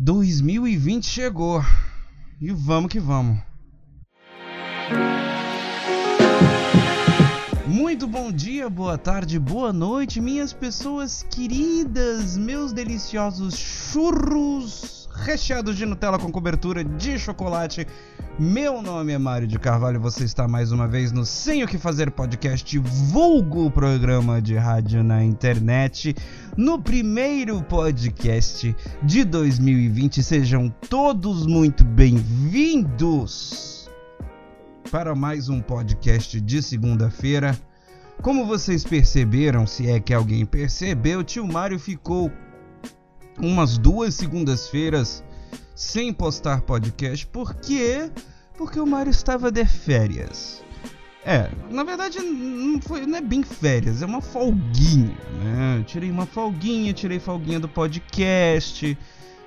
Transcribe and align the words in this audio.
2020 0.00 1.04
chegou. 1.04 1.60
E 2.40 2.52
vamos 2.52 2.88
que 2.88 3.00
vamos. 3.00 3.40
Muito 7.66 8.06
bom 8.06 8.30
dia, 8.30 8.70
boa 8.70 8.96
tarde, 8.96 9.40
boa 9.40 9.72
noite, 9.72 10.20
minhas 10.20 10.52
pessoas 10.52 11.24
queridas, 11.24 12.36
meus 12.36 12.72
deliciosos 12.72 13.56
churros 13.56 14.97
recheados 15.24 15.76
de 15.76 15.84
Nutella 15.84 16.18
com 16.18 16.30
cobertura 16.30 16.82
de 16.84 17.18
chocolate. 17.18 17.86
Meu 18.38 18.80
nome 18.80 19.12
é 19.12 19.18
Mário 19.18 19.48
de 19.48 19.58
Carvalho, 19.58 20.00
você 20.00 20.24
está 20.24 20.46
mais 20.46 20.70
uma 20.70 20.86
vez 20.86 21.10
no 21.10 21.26
Sem 21.26 21.64
o 21.64 21.66
que 21.66 21.76
Fazer 21.76 22.10
podcast, 22.10 22.78
vulgo 22.78 23.70
programa 23.70 24.40
de 24.40 24.54
rádio 24.56 25.02
na 25.02 25.24
internet, 25.24 26.14
no 26.56 26.80
primeiro 26.80 27.62
podcast 27.64 28.74
de 29.02 29.24
2020. 29.24 30.22
Sejam 30.22 30.68
todos 30.88 31.46
muito 31.46 31.84
bem-vindos 31.84 33.68
para 34.90 35.14
mais 35.14 35.48
um 35.48 35.60
podcast 35.60 36.40
de 36.40 36.62
segunda-feira. 36.62 37.58
Como 38.22 38.46
vocês 38.46 38.84
perceberam, 38.84 39.66
se 39.66 39.90
é 39.90 40.00
que 40.00 40.14
alguém 40.14 40.46
percebeu, 40.46 41.22
tio 41.22 41.46
Mário 41.46 41.78
ficou 41.78 42.32
umas 43.40 43.78
duas 43.78 44.14
segundas-feiras 44.14 45.22
sem 45.74 46.12
postar 46.12 46.62
podcast. 46.62 47.26
Por 47.26 47.54
quê? 47.54 48.10
Porque 48.56 48.80
o 48.80 48.86
Mário 48.86 49.10
estava 49.10 49.50
de 49.50 49.64
férias. 49.64 50.62
É, 51.24 51.50
na 51.70 51.84
verdade 51.84 52.20
não, 52.20 52.80
foi, 52.80 53.04
não 53.04 53.18
é 53.18 53.20
bem 53.20 53.42
férias, 53.42 54.02
é 54.02 54.06
uma 54.06 54.22
folguinha, 54.22 55.16
né? 55.42 55.84
Tirei 55.86 56.10
uma 56.10 56.24
folguinha, 56.24 56.92
tirei 56.92 57.18
folguinha 57.18 57.60
do 57.60 57.68
podcast, 57.68 58.96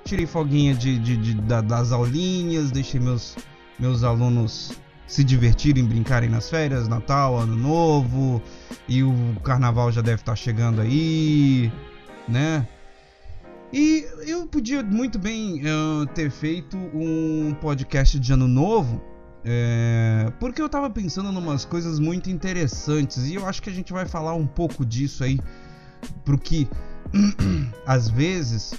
tirei 0.06 0.28
folguinha 0.28 0.76
de, 0.76 1.00
de, 1.00 1.18
de 1.18 1.34
das 1.34 1.92
aulinhas, 1.92 2.72
deixei 2.72 3.00
meus, 3.00 3.36
meus 3.80 4.04
alunos 4.04 4.74
se 5.08 5.24
divertirem, 5.24 5.84
brincarem 5.84 6.30
nas 6.30 6.50
férias, 6.50 6.88
Natal, 6.88 7.38
Ano 7.38 7.56
Novo, 7.56 8.42
e 8.88 9.04
o 9.04 9.14
Carnaval 9.44 9.92
já 9.92 10.02
deve 10.02 10.22
estar 10.22 10.36
chegando 10.36 10.82
aí, 10.82 11.72
né? 12.28 12.68
E 13.74 14.06
eu 14.28 14.46
podia 14.48 14.84
muito 14.84 15.18
bem 15.18 15.62
uh, 15.62 16.06
ter 16.08 16.30
feito 16.30 16.76
um 16.78 17.56
podcast 17.62 18.20
de 18.20 18.34
ano 18.34 18.48
novo, 18.48 19.02
é, 19.46 20.32
porque 20.40 20.62
eu 20.62 20.68
tava 20.68 20.90
pensando 20.90 21.32
em 21.32 21.38
umas 21.38 21.64
coisas 21.64 21.98
muito 21.98 22.30
interessantes 22.30 23.26
e 23.26 23.36
eu 23.36 23.46
acho 23.46 23.62
que 23.62 23.70
a 23.70 23.74
gente 23.74 23.94
vai 23.94 24.06
falar 24.06 24.34
um 24.34 24.46
pouco 24.46 24.86
disso 24.86 25.24
aí, 25.24 25.40
porque 26.26 26.68
às 27.88 28.10
vezes 28.10 28.74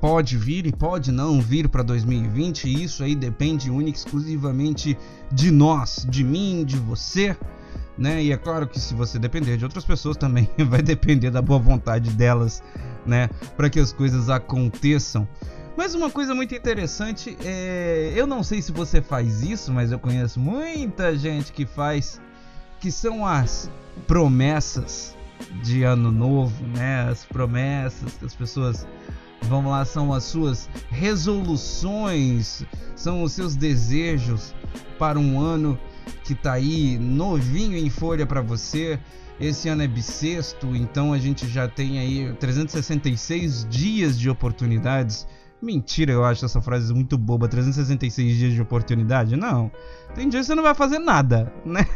pode 0.00 0.36
vir 0.36 0.66
e 0.66 0.72
pode 0.72 1.10
não 1.10 1.40
vir 1.40 1.68
para 1.68 1.82
2020, 1.82 2.68
e 2.68 2.84
isso 2.84 3.02
aí 3.02 3.16
depende 3.16 3.70
única 3.70 3.98
exclusivamente 3.98 4.96
de 5.32 5.50
nós, 5.50 6.06
de 6.08 6.22
mim, 6.22 6.64
de 6.64 6.76
você 6.76 7.36
né? 7.96 8.22
E 8.22 8.32
é 8.32 8.36
claro 8.36 8.66
que 8.66 8.78
se 8.78 8.94
você 8.94 9.18
depender 9.18 9.56
de 9.56 9.64
outras 9.64 9.84
pessoas 9.84 10.16
também 10.18 10.48
vai 10.68 10.82
depender 10.82 11.30
da 11.30 11.42
boa 11.42 11.58
vontade 11.58 12.10
delas, 12.10 12.62
né? 13.06 13.28
Para 13.56 13.70
que 13.70 13.78
as 13.78 13.92
coisas 13.92 14.28
aconteçam. 14.28 15.28
Mas 15.76 15.94
uma 15.94 16.08
coisa 16.08 16.34
muito 16.34 16.54
interessante 16.54 17.36
é, 17.44 18.12
eu 18.14 18.26
não 18.26 18.44
sei 18.44 18.62
se 18.62 18.70
você 18.70 19.02
faz 19.02 19.42
isso, 19.42 19.72
mas 19.72 19.90
eu 19.90 19.98
conheço 19.98 20.38
muita 20.38 21.16
gente 21.16 21.52
que 21.52 21.66
faz, 21.66 22.20
que 22.78 22.92
são 22.92 23.26
as 23.26 23.68
promessas 24.06 25.16
de 25.62 25.82
ano 25.82 26.12
novo, 26.12 26.64
né? 26.76 27.08
As 27.10 27.24
promessas 27.24 28.12
que 28.12 28.24
as 28.24 28.34
pessoas 28.34 28.86
vamos 29.48 29.70
lá, 29.70 29.84
são 29.84 30.12
as 30.12 30.24
suas 30.24 30.68
resoluções, 30.90 32.64
são 32.96 33.22
os 33.22 33.32
seus 33.32 33.56
desejos 33.56 34.54
para 34.98 35.18
um 35.18 35.40
ano 35.40 35.78
que 36.24 36.34
tá 36.34 36.54
aí 36.54 36.98
novinho 36.98 37.76
em 37.76 37.90
folha 37.90 38.26
para 38.26 38.40
você. 38.40 38.98
Esse 39.38 39.68
ano 39.68 39.82
é 39.82 39.88
bissexto, 39.88 40.76
então 40.76 41.12
a 41.12 41.18
gente 41.18 41.48
já 41.48 41.66
tem 41.66 41.98
aí 41.98 42.32
366 42.34 43.66
dias 43.68 44.18
de 44.18 44.30
oportunidades. 44.30 45.26
Mentira, 45.60 46.12
eu 46.12 46.24
acho 46.24 46.44
essa 46.44 46.60
frase 46.60 46.92
muito 46.92 47.18
boba. 47.18 47.48
366 47.48 48.36
dias 48.36 48.52
de 48.52 48.62
oportunidade? 48.62 49.36
Não. 49.36 49.72
Tem 50.14 50.28
dia 50.28 50.40
que 50.40 50.46
você 50.46 50.54
não 50.54 50.62
vai 50.62 50.74
fazer 50.74 50.98
nada, 50.98 51.52
né? 51.64 51.86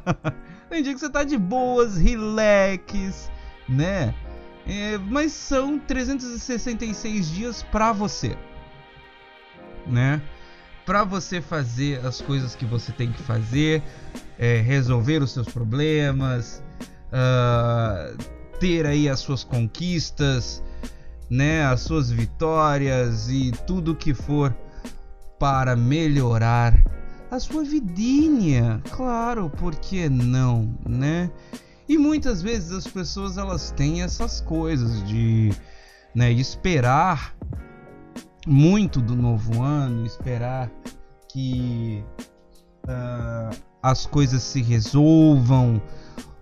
tem 0.70 0.82
dia 0.82 0.94
que 0.94 1.00
você 1.00 1.10
tá 1.10 1.22
de 1.22 1.36
boas, 1.36 1.98
relax, 1.98 3.30
né? 3.68 4.14
É, 4.66 4.96
mas 4.98 5.32
são 5.32 5.78
366 5.78 7.30
dias 7.30 7.62
para 7.62 7.92
você, 7.92 8.36
né? 9.86 10.22
Para 10.90 11.04
você 11.04 11.40
fazer 11.40 12.04
as 12.04 12.20
coisas 12.20 12.56
que 12.56 12.64
você 12.64 12.90
tem 12.90 13.12
que 13.12 13.22
fazer, 13.22 13.80
é, 14.36 14.60
resolver 14.60 15.22
os 15.22 15.30
seus 15.30 15.46
problemas, 15.48 16.60
uh, 17.12 18.18
ter 18.58 18.84
aí 18.84 19.08
as 19.08 19.20
suas 19.20 19.44
conquistas, 19.44 20.60
né, 21.30 21.64
as 21.64 21.82
suas 21.82 22.10
vitórias 22.10 23.28
e 23.28 23.52
tudo 23.68 23.94
que 23.94 24.12
for 24.12 24.52
para 25.38 25.76
melhorar 25.76 26.74
a 27.30 27.38
sua 27.38 27.62
vidinha, 27.62 28.82
claro, 28.90 29.48
por 29.48 29.76
que 29.76 30.08
não, 30.08 30.76
né? 30.88 31.30
E 31.88 31.96
muitas 31.96 32.42
vezes 32.42 32.72
as 32.72 32.88
pessoas 32.88 33.38
elas 33.38 33.70
têm 33.70 34.02
essas 34.02 34.40
coisas 34.40 35.06
de 35.06 35.52
né, 36.12 36.32
esperar 36.32 37.36
muito 38.46 39.00
do 39.00 39.14
novo 39.14 39.62
ano, 39.62 40.06
esperar 40.06 40.70
que 41.28 42.04
uh, 42.84 43.56
as 43.82 44.06
coisas 44.06 44.42
se 44.42 44.62
resolvam 44.62 45.80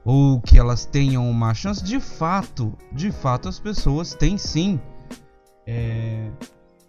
ou 0.05 0.41
que 0.41 0.59
elas 0.59 0.85
tenham 0.85 1.29
uma 1.29 1.53
chance. 1.55 1.83
De 1.85 2.01
fato, 2.01 2.77
de 2.93 3.11
fato, 3.11 3.49
as 3.49 3.59
pessoas 3.59 4.15
têm 4.15 4.39
sim 4.39 4.81
é, 5.67 6.31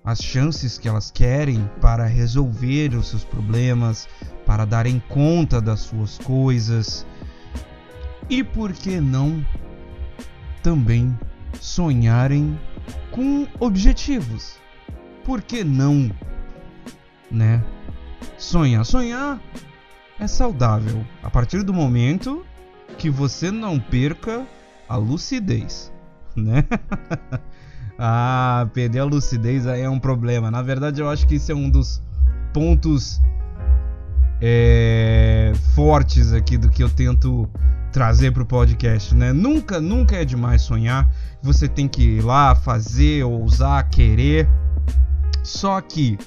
as 0.03 0.19
chances 0.19 0.77
que 0.77 0.87
elas 0.87 1.11
querem 1.11 1.69
para 1.81 2.05
resolver 2.05 2.95
os 2.95 3.09
seus 3.09 3.25
problemas, 3.25 4.07
para 4.45 4.63
darem 4.63 5.01
conta 5.09 5.59
das 5.59 5.81
suas 5.81 6.17
coisas. 6.17 7.05
E 8.29 8.43
por 8.43 8.71
que 8.71 9.01
não 9.01 9.45
também 10.63 11.17
sonharem 11.59 12.59
com 13.11 13.47
objetivos? 13.59 14.58
Por 15.23 15.41
que 15.41 15.63
não? 15.63 16.11
Né? 17.31 17.63
Sonhar. 18.37 18.85
Sonhar 18.85 19.39
é 20.19 20.27
saudável 20.27 21.05
a 21.23 21.29
partir 21.29 21.63
do 21.63 21.73
momento 21.73 22.45
que 22.97 23.09
você 23.09 23.51
não 23.51 23.79
perca 23.79 24.45
a 24.87 24.97
lucidez, 24.97 25.93
né? 26.35 26.65
ah, 27.97 28.67
perder 28.73 28.99
a 28.99 29.05
lucidez 29.05 29.67
aí 29.67 29.81
é 29.81 29.89
um 29.89 29.99
problema. 29.99 30.49
Na 30.49 30.61
verdade, 30.61 31.01
eu 31.01 31.09
acho 31.09 31.27
que 31.27 31.35
isso 31.35 31.51
é 31.51 31.55
um 31.55 31.69
dos 31.69 32.01
pontos 32.53 33.21
é, 34.41 35.53
fortes 35.75 36.33
aqui 36.33 36.57
do 36.57 36.69
que 36.69 36.83
eu 36.83 36.89
tento 36.89 37.47
trazer 37.91 38.31
para 38.31 38.43
o 38.43 38.45
podcast, 38.45 39.15
né? 39.15 39.33
Nunca, 39.33 39.81
nunca 39.81 40.15
é 40.15 40.25
demais 40.25 40.61
sonhar. 40.61 41.09
Você 41.41 41.67
tem 41.67 41.87
que 41.87 42.01
ir 42.17 42.21
lá 42.21 42.55
fazer, 42.55 43.23
ousar, 43.23 43.89
querer 43.89 44.47
só 45.43 45.79
que 45.81 46.17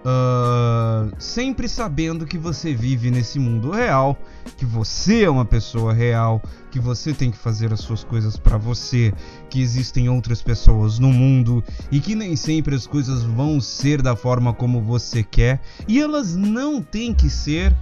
uh, 0.00 1.14
sempre 1.18 1.68
sabendo 1.68 2.26
que 2.26 2.38
você 2.38 2.74
vive 2.74 3.10
nesse 3.10 3.38
mundo 3.38 3.70
real, 3.70 4.18
que 4.56 4.64
você 4.64 5.24
é 5.24 5.30
uma 5.30 5.44
pessoa 5.44 5.92
real, 5.92 6.42
que 6.70 6.78
você 6.78 7.12
tem 7.12 7.30
que 7.30 7.38
fazer 7.38 7.72
as 7.72 7.80
suas 7.80 8.04
coisas 8.04 8.36
para 8.36 8.56
você, 8.56 9.12
que 9.48 9.60
existem 9.60 10.08
outras 10.08 10.42
pessoas 10.42 10.98
no 10.98 11.12
mundo 11.12 11.62
e 11.90 12.00
que 12.00 12.14
nem 12.14 12.36
sempre 12.36 12.74
as 12.74 12.86
coisas 12.86 13.22
vão 13.22 13.60
ser 13.60 14.02
da 14.02 14.16
forma 14.16 14.52
como 14.52 14.80
você 14.80 15.22
quer 15.22 15.60
e 15.86 16.00
elas 16.00 16.36
não 16.36 16.82
têm 16.82 17.14
que 17.14 17.28
ser 17.28 17.74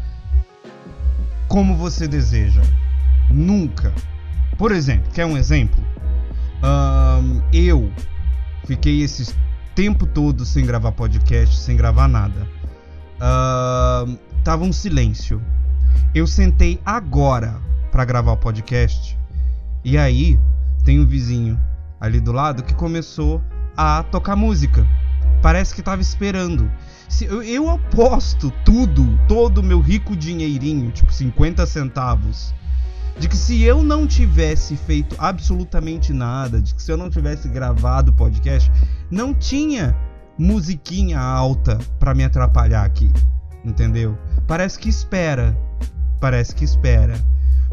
como 1.49 1.77
você 1.77 2.07
deseja. 2.07 2.63
Nunca. 3.31 3.93
Por 4.57 4.73
exemplo, 4.73 5.11
quer 5.13 5.27
um 5.27 5.37
exemplo? 5.37 5.83
Um, 6.63 7.41
eu 7.53 7.93
fiquei 8.67 9.03
esses 9.03 9.35
tempo 9.79 10.09
todo 10.09 10.45
sem 10.45 10.67
gravar 10.67 10.91
podcast, 10.91 11.57
sem 11.57 11.77
gravar 11.77 12.09
nada. 12.09 12.49
Uh, 13.15 14.19
tava 14.43 14.65
um 14.65 14.73
silêncio. 14.73 15.41
Eu 16.13 16.27
sentei 16.27 16.81
agora 16.85 17.55
para 17.93 18.05
gravar 18.05 18.33
o 18.33 18.37
podcast 18.37 19.17
e 19.85 19.97
aí 19.97 20.37
tem 20.83 20.99
um 20.99 21.07
vizinho 21.07 21.57
ali 22.01 22.19
do 22.19 22.33
lado 22.33 22.65
que 22.65 22.75
começou 22.75 23.41
a 23.77 24.03
tocar 24.03 24.35
música. 24.35 24.85
Parece 25.41 25.77
que 25.77 25.81
tava 25.81 26.03
esperando. 26.03 26.69
Se, 27.09 27.27
eu, 27.27 27.41
eu 27.41 27.71
aposto 27.71 28.53
tudo, 28.65 29.17
todo 29.29 29.59
o 29.59 29.63
meu 29.63 29.79
rico 29.79 30.17
dinheirinho, 30.17 30.91
tipo 30.91 31.13
50 31.13 31.65
centavos, 31.67 32.53
de 33.17 33.29
que 33.29 33.37
se 33.37 33.63
eu 33.63 33.85
não 33.85 34.09
tivesse 34.09 34.77
feito 34.77 35.15
absolutamente 35.21 36.13
nada, 36.13 36.61
de 36.61 36.75
que 36.75 36.83
se 36.83 36.91
eu 36.91 36.97
não 36.97 37.09
tivesse 37.09 37.47
gravado 37.49 38.11
o 38.11 38.15
podcast, 38.15 38.73
não 39.11 39.35
tinha 39.35 39.97
musiquinha 40.39 41.19
alta 41.19 41.79
para 41.99 42.15
me 42.15 42.25
atrapalhar 42.25 42.85
aqui, 42.85 43.11
entendeu? 43.65 44.17
Parece 44.47 44.79
que 44.79 44.89
espera, 44.89 45.57
parece 46.21 46.55
que 46.55 46.65
espera. 46.65 47.15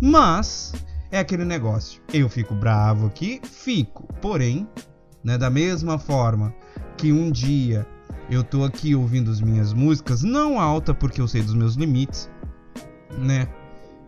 Mas 0.02 0.74
é 1.12 1.20
aquele 1.20 1.46
negócio. 1.46 2.02
Eu 2.14 2.28
fico 2.28 2.54
bravo 2.54 3.08
aqui, 3.08 3.40
fico. 3.44 4.08
Porém, 4.22 4.68
né, 5.24 5.38
da 5.38 5.50
mesma 5.50 5.98
forma 5.98 6.54
que 6.98 7.12
um 7.12 7.32
dia 7.32 7.86
eu 8.30 8.44
tô 8.44 8.64
aqui 8.64 8.96
ouvindo 8.96 9.30
as 9.30 9.40
minhas 9.40 9.74
músicas, 9.74 10.24
não 10.24 10.60
alta 10.60 10.94
porque 10.94 11.22
eu 11.22 11.28
sei 11.28 11.42
dos 11.42 11.54
meus 11.54 11.76
limites, 11.76 12.30
né? 13.18 13.48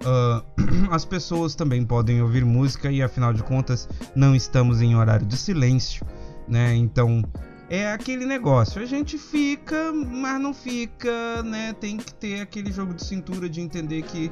Uh, 0.01 0.89
as 0.91 1.05
pessoas 1.05 1.55
também 1.55 1.85
podem 1.85 2.21
ouvir 2.21 2.45
música 2.45 2.91
e 2.91 3.01
afinal 3.01 3.33
de 3.33 3.43
contas 3.43 3.87
não 4.15 4.35
estamos 4.35 4.81
em 4.81 4.95
horário 4.95 5.25
de 5.25 5.37
silêncio, 5.37 6.05
né? 6.47 6.75
Então 6.75 7.23
é 7.69 7.91
aquele 7.91 8.25
negócio, 8.25 8.81
a 8.81 8.85
gente 8.85 9.17
fica, 9.17 9.91
mas 9.91 10.39
não 10.39 10.53
fica, 10.53 11.43
né? 11.43 11.73
Tem 11.73 11.97
que 11.97 12.13
ter 12.13 12.41
aquele 12.41 12.71
jogo 12.71 12.93
de 12.93 13.03
cintura 13.03 13.49
de 13.49 13.59
entender 13.59 14.03
que 14.03 14.31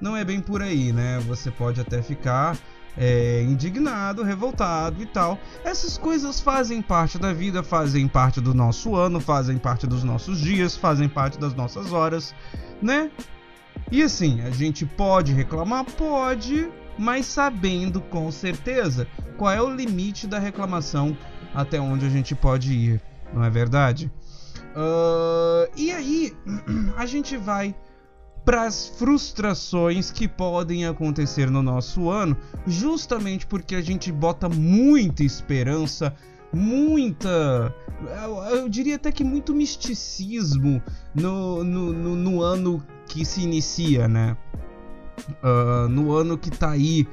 não 0.00 0.16
é 0.16 0.24
bem 0.24 0.40
por 0.40 0.62
aí, 0.62 0.92
né? 0.92 1.18
Você 1.26 1.50
pode 1.50 1.80
até 1.80 2.00
ficar 2.00 2.56
é, 2.96 3.42
indignado, 3.42 4.22
revoltado 4.22 5.02
e 5.02 5.06
tal. 5.06 5.38
Essas 5.64 5.98
coisas 5.98 6.40
fazem 6.40 6.80
parte 6.80 7.18
da 7.18 7.32
vida, 7.32 7.62
fazem 7.62 8.06
parte 8.06 8.40
do 8.40 8.54
nosso 8.54 8.94
ano, 8.94 9.20
fazem 9.20 9.58
parte 9.58 9.86
dos 9.86 10.04
nossos 10.04 10.38
dias, 10.38 10.76
fazem 10.76 11.08
parte 11.08 11.38
das 11.38 11.54
nossas 11.54 11.92
horas, 11.92 12.34
né? 12.80 13.10
E 13.90 14.02
assim, 14.02 14.40
a 14.42 14.50
gente 14.50 14.86
pode 14.86 15.32
reclamar? 15.32 15.84
Pode, 15.84 16.68
mas 16.98 17.26
sabendo 17.26 18.00
com 18.00 18.30
certeza 18.30 19.06
qual 19.36 19.52
é 19.52 19.60
o 19.60 19.74
limite 19.74 20.26
da 20.26 20.38
reclamação 20.38 21.16
até 21.56 21.80
onde 21.80 22.04
a 22.04 22.10
gente 22.10 22.34
pode 22.34 22.72
ir, 22.72 23.02
não 23.32 23.42
é 23.42 23.48
verdade? 23.48 24.12
Uh, 24.76 25.72
e 25.74 25.90
aí, 25.90 26.36
a 26.96 27.06
gente 27.06 27.34
vai 27.38 27.74
para 28.44 28.64
as 28.64 28.86
frustrações 28.86 30.10
que 30.10 30.28
podem 30.28 30.86
acontecer 30.86 31.50
no 31.50 31.62
nosso 31.62 32.10
ano, 32.10 32.36
justamente 32.66 33.46
porque 33.46 33.74
a 33.74 33.80
gente 33.80 34.12
bota 34.12 34.50
muita 34.50 35.24
esperança, 35.24 36.14
muita. 36.52 37.74
Eu, 38.22 38.36
eu 38.56 38.68
diria 38.68 38.96
até 38.96 39.10
que 39.10 39.24
muito 39.24 39.54
misticismo 39.54 40.80
no, 41.14 41.64
no, 41.64 41.92
no, 41.92 42.14
no 42.14 42.42
ano 42.42 42.82
que 43.08 43.24
se 43.24 43.40
inicia, 43.40 44.06
né? 44.06 44.36
Uh, 45.42 45.88
no 45.88 46.14
ano 46.14 46.36
que 46.36 46.50
tá 46.50 46.70
aí 46.70 47.08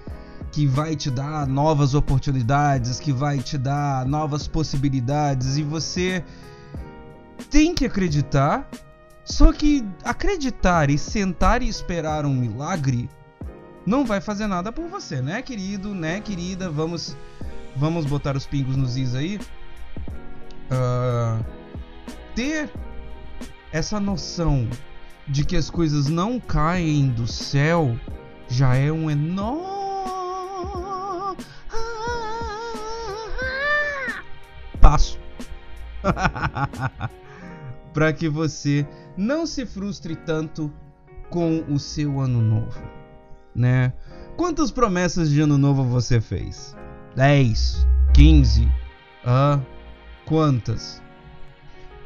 que 0.54 0.68
vai 0.68 0.96
te 0.96 1.10
dar 1.10 1.48
novas 1.48 1.96
oportunidades, 1.96 3.00
que 3.00 3.12
vai 3.12 3.40
te 3.40 3.58
dar 3.58 4.06
novas 4.06 4.48
possibilidades 4.48 5.58
e 5.58 5.64
você 5.64 6.24
tem 7.50 7.74
que 7.74 7.86
acreditar. 7.86 8.70
Só 9.26 9.52
que 9.52 9.84
acreditar 10.04 10.92
e 10.92 10.98
sentar 10.98 11.64
e 11.64 11.68
esperar 11.68 12.24
um 12.24 12.36
milagre 12.36 13.10
não 13.84 14.06
vai 14.06 14.22
fazer 14.22 14.46
nada 14.46 14.72
por 14.72 14.88
você, 14.88 15.22
né, 15.22 15.42
querido, 15.42 15.96
né, 15.96 16.22
querida? 16.22 16.70
Vamos, 16.70 17.18
vamos 17.76 18.06
botar 18.06 18.38
os 18.38 18.46
pingos 18.46 18.76
nos 18.76 18.96
is 18.96 19.16
aí. 19.16 19.40
Uh, 20.70 21.44
ter 22.36 22.70
essa 23.72 24.00
noção 24.00 24.70
de 25.28 25.44
que 25.44 25.56
as 25.56 25.72
coisas 25.72 26.10
não 26.10 26.40
caem 26.40 27.10
do 27.10 27.26
céu 27.26 27.98
já 28.48 28.76
é 28.76 28.92
um 28.92 29.10
enorme 29.10 29.73
para 37.94 38.12
que 38.12 38.28
você 38.28 38.88
não 39.16 39.46
se 39.46 39.66
frustre 39.66 40.16
tanto 40.16 40.72
com 41.30 41.64
o 41.70 41.80
seu 41.80 42.20
ano 42.20 42.42
novo, 42.42 42.82
né? 43.56 43.94
Quantas 44.36 44.72
promessas 44.72 45.30
de 45.30 45.42
ano 45.42 45.58
novo 45.58 45.84
você 45.84 46.20
fez? 46.20 46.76
10, 47.16 47.88
15, 48.14 48.72
ah, 49.26 49.60
quantas? 50.26 51.02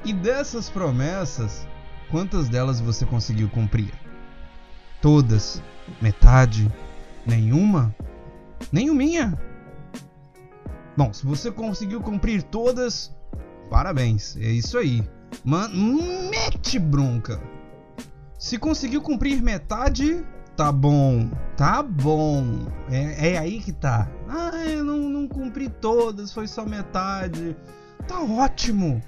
E 0.06 0.14
dessas 0.14 0.70
promessas, 0.70 1.68
quantas 2.12 2.48
delas 2.50 2.80
você 2.80 3.06
conseguiu 3.06 3.50
cumprir? 3.50 3.94
Todas? 5.02 5.62
Metade? 6.02 6.72
Nenhuma? 7.26 7.96
Nenhuminha? 8.72 9.40
Bom, 10.96 11.14
se 11.14 11.26
você 11.26 11.52
conseguiu 11.52 12.02
cumprir 12.02 12.44
todas, 12.44 13.16
parabéns, 13.70 14.36
é 14.38 14.50
isso 14.50 14.78
aí. 14.78 15.08
Man, 15.44 15.70
mete 16.30 16.80
bronca. 16.80 17.42
Se 18.38 18.58
conseguiu 18.58 19.02
cumprir 19.02 19.42
metade, 19.42 20.24
tá 20.56 20.72
bom, 20.72 21.30
tá 21.56 21.82
bom. 21.82 22.68
É, 22.90 23.34
é 23.34 23.38
aí 23.38 23.60
que 23.60 23.72
tá. 23.72 24.10
Ah, 24.28 24.66
eu 24.68 24.84
não, 24.84 24.98
não 25.10 25.28
cumpri 25.28 25.70
todas, 25.70 26.32
foi 26.32 26.48
só 26.48 26.66
metade. 26.66 27.56
Tá 28.08 28.22
ótimo. 28.22 29.02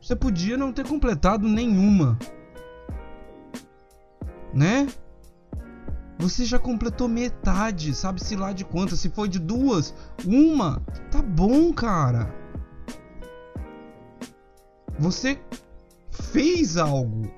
Você 0.00 0.16
podia 0.16 0.56
não 0.56 0.72
ter 0.72 0.86
completado 0.86 1.48
nenhuma. 1.48 2.18
Né? 4.52 4.88
Você 6.18 6.44
já 6.44 6.58
completou 6.58 7.08
metade, 7.08 7.94
sabe-se 7.94 8.36
lá 8.36 8.52
de 8.52 8.64
quantas. 8.64 9.00
Se 9.00 9.10
foi 9.10 9.28
de 9.28 9.38
duas, 9.38 9.94
uma, 10.24 10.80
tá 11.10 11.20
bom, 11.22 11.72
cara. 11.72 12.41
Você 15.02 15.36
fez 16.12 16.76
algo. 16.76 17.28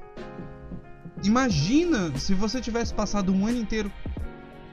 Imagina 1.25 2.15
se 2.19 2.35
você 2.35 2.61
tivesse 2.61 2.93
passado 2.93 3.33
um 3.33 3.47
ano 3.47 3.57
inteiro 3.57 3.91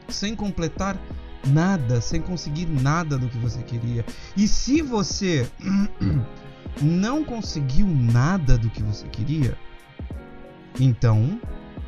sem 0.09 0.35
completar 0.35 0.99
nada, 1.47 2.01
sem 2.01 2.19
conseguir 2.21 2.65
nada 2.65 3.17
do 3.17 3.29
que 3.29 3.37
você 3.37 3.63
queria. 3.63 4.05
E 4.35 4.45
se 4.45 4.81
você 4.81 5.49
não 6.83 7.23
conseguiu 7.23 7.87
nada 7.87 8.57
do 8.57 8.69
que 8.69 8.83
você 8.83 9.07
queria, 9.07 9.57
então 10.77 11.39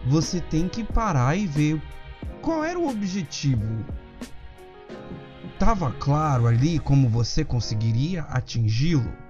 você 0.08 0.40
tem 0.40 0.70
que 0.70 0.86
parar 0.86 1.36
e 1.36 1.46
ver 1.46 1.82
qual 2.42 2.64
era 2.64 2.80
o 2.80 2.88
objetivo. 2.88 3.86
Tava 5.60 5.92
claro 5.92 6.48
ali 6.48 6.80
como 6.80 7.10
você 7.10 7.44
conseguiria 7.44 8.22
atingi-lo? 8.22 9.23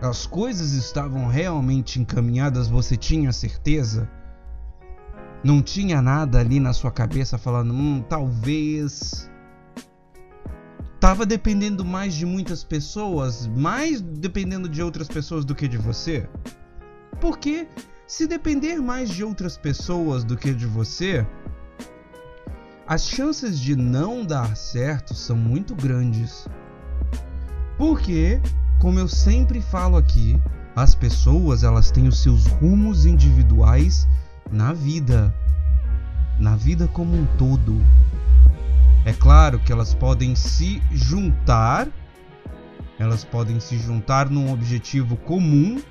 As 0.00 0.26
coisas 0.26 0.72
estavam 0.72 1.26
realmente 1.26 2.00
encaminhadas, 2.00 2.68
você 2.68 2.96
tinha 2.96 3.32
certeza? 3.32 4.08
Não 5.44 5.60
tinha 5.62 6.00
nada 6.00 6.38
ali 6.38 6.58
na 6.58 6.72
sua 6.72 6.90
cabeça 6.90 7.36
falando, 7.36 7.72
hum, 7.72 8.02
talvez. 8.08 9.30
Tava 10.98 11.24
dependendo 11.24 11.84
mais 11.84 12.14
de 12.14 12.26
muitas 12.26 12.62
pessoas, 12.62 13.46
mais 13.46 14.00
dependendo 14.00 14.68
de 14.68 14.82
outras 14.82 15.08
pessoas 15.08 15.44
do 15.44 15.54
que 15.54 15.66
de 15.66 15.78
você? 15.78 16.28
Porque 17.20 17.68
se 18.06 18.26
depender 18.26 18.80
mais 18.80 19.08
de 19.08 19.24
outras 19.24 19.56
pessoas 19.56 20.24
do 20.24 20.36
que 20.36 20.52
de 20.52 20.66
você, 20.66 21.26
as 22.86 23.06
chances 23.06 23.58
de 23.58 23.76
não 23.76 24.24
dar 24.24 24.56
certo 24.56 25.14
são 25.14 25.36
muito 25.36 25.74
grandes. 25.74 26.46
Porque 27.78 28.40
como 28.80 28.98
eu 28.98 29.06
sempre 29.06 29.60
falo 29.60 29.98
aqui, 29.98 30.40
as 30.74 30.94
pessoas 30.94 31.62
elas 31.62 31.90
têm 31.90 32.08
os 32.08 32.22
seus 32.22 32.46
rumos 32.46 33.04
individuais 33.04 34.08
na 34.50 34.72
vida, 34.72 35.32
na 36.38 36.56
vida 36.56 36.88
como 36.88 37.14
um 37.14 37.26
todo. 37.36 37.78
É 39.04 39.12
claro 39.12 39.58
que 39.58 39.70
elas 39.70 39.92
podem 39.92 40.34
se 40.34 40.82
juntar, 40.90 41.88
elas 42.98 43.22
podem 43.22 43.60
se 43.60 43.76
juntar 43.76 44.30
num 44.30 44.50
objetivo 44.50 45.14
comum, 45.14 45.82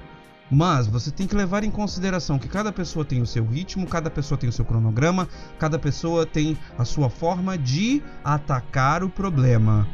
mas 0.50 0.88
você 0.88 1.12
tem 1.12 1.28
que 1.28 1.36
levar 1.36 1.64
em 1.64 1.70
consideração 1.70 2.40
que 2.40 2.48
cada 2.48 2.72
pessoa 2.72 3.06
tem 3.06 3.22
o 3.22 3.28
seu 3.28 3.46
ritmo, 3.46 3.86
cada 3.86 4.10
pessoa 4.10 4.36
tem 4.36 4.50
o 4.50 4.54
seu 4.54 4.66
cronograma, 4.66 5.28
cada 5.60 5.78
pessoa 5.78 6.26
tem 6.26 6.58
a 6.76 6.84
sua 6.84 7.08
forma 7.08 7.56
de 7.56 8.02
atacar 8.24 9.04
o 9.04 9.10
problema 9.10 9.88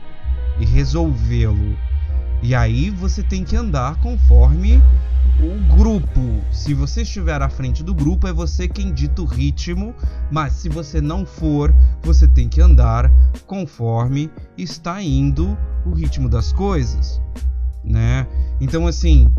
e 0.57 0.65
resolvê-lo. 0.65 1.77
E 2.41 2.53
aí 2.53 2.89
você 2.89 3.23
tem 3.23 3.43
que 3.43 3.55
andar 3.55 3.95
conforme 3.97 4.81
o 5.39 5.75
grupo. 5.75 6.21
Se 6.51 6.73
você 6.73 7.01
estiver 7.01 7.41
à 7.41 7.49
frente 7.49 7.83
do 7.83 7.93
grupo, 7.93 8.27
é 8.27 8.33
você 8.33 8.67
quem 8.67 8.93
dita 8.93 9.21
o 9.21 9.25
ritmo, 9.25 9.93
mas 10.31 10.53
se 10.53 10.69
você 10.69 11.01
não 11.01 11.25
for, 11.25 11.73
você 12.01 12.27
tem 12.27 12.47
que 12.47 12.61
andar 12.61 13.11
conforme 13.45 14.29
está 14.57 15.01
indo 15.01 15.57
o 15.85 15.91
ritmo 15.91 16.29
das 16.29 16.51
coisas, 16.51 17.21
né? 17.83 18.27
Então 18.59 18.87
assim, 18.87 19.31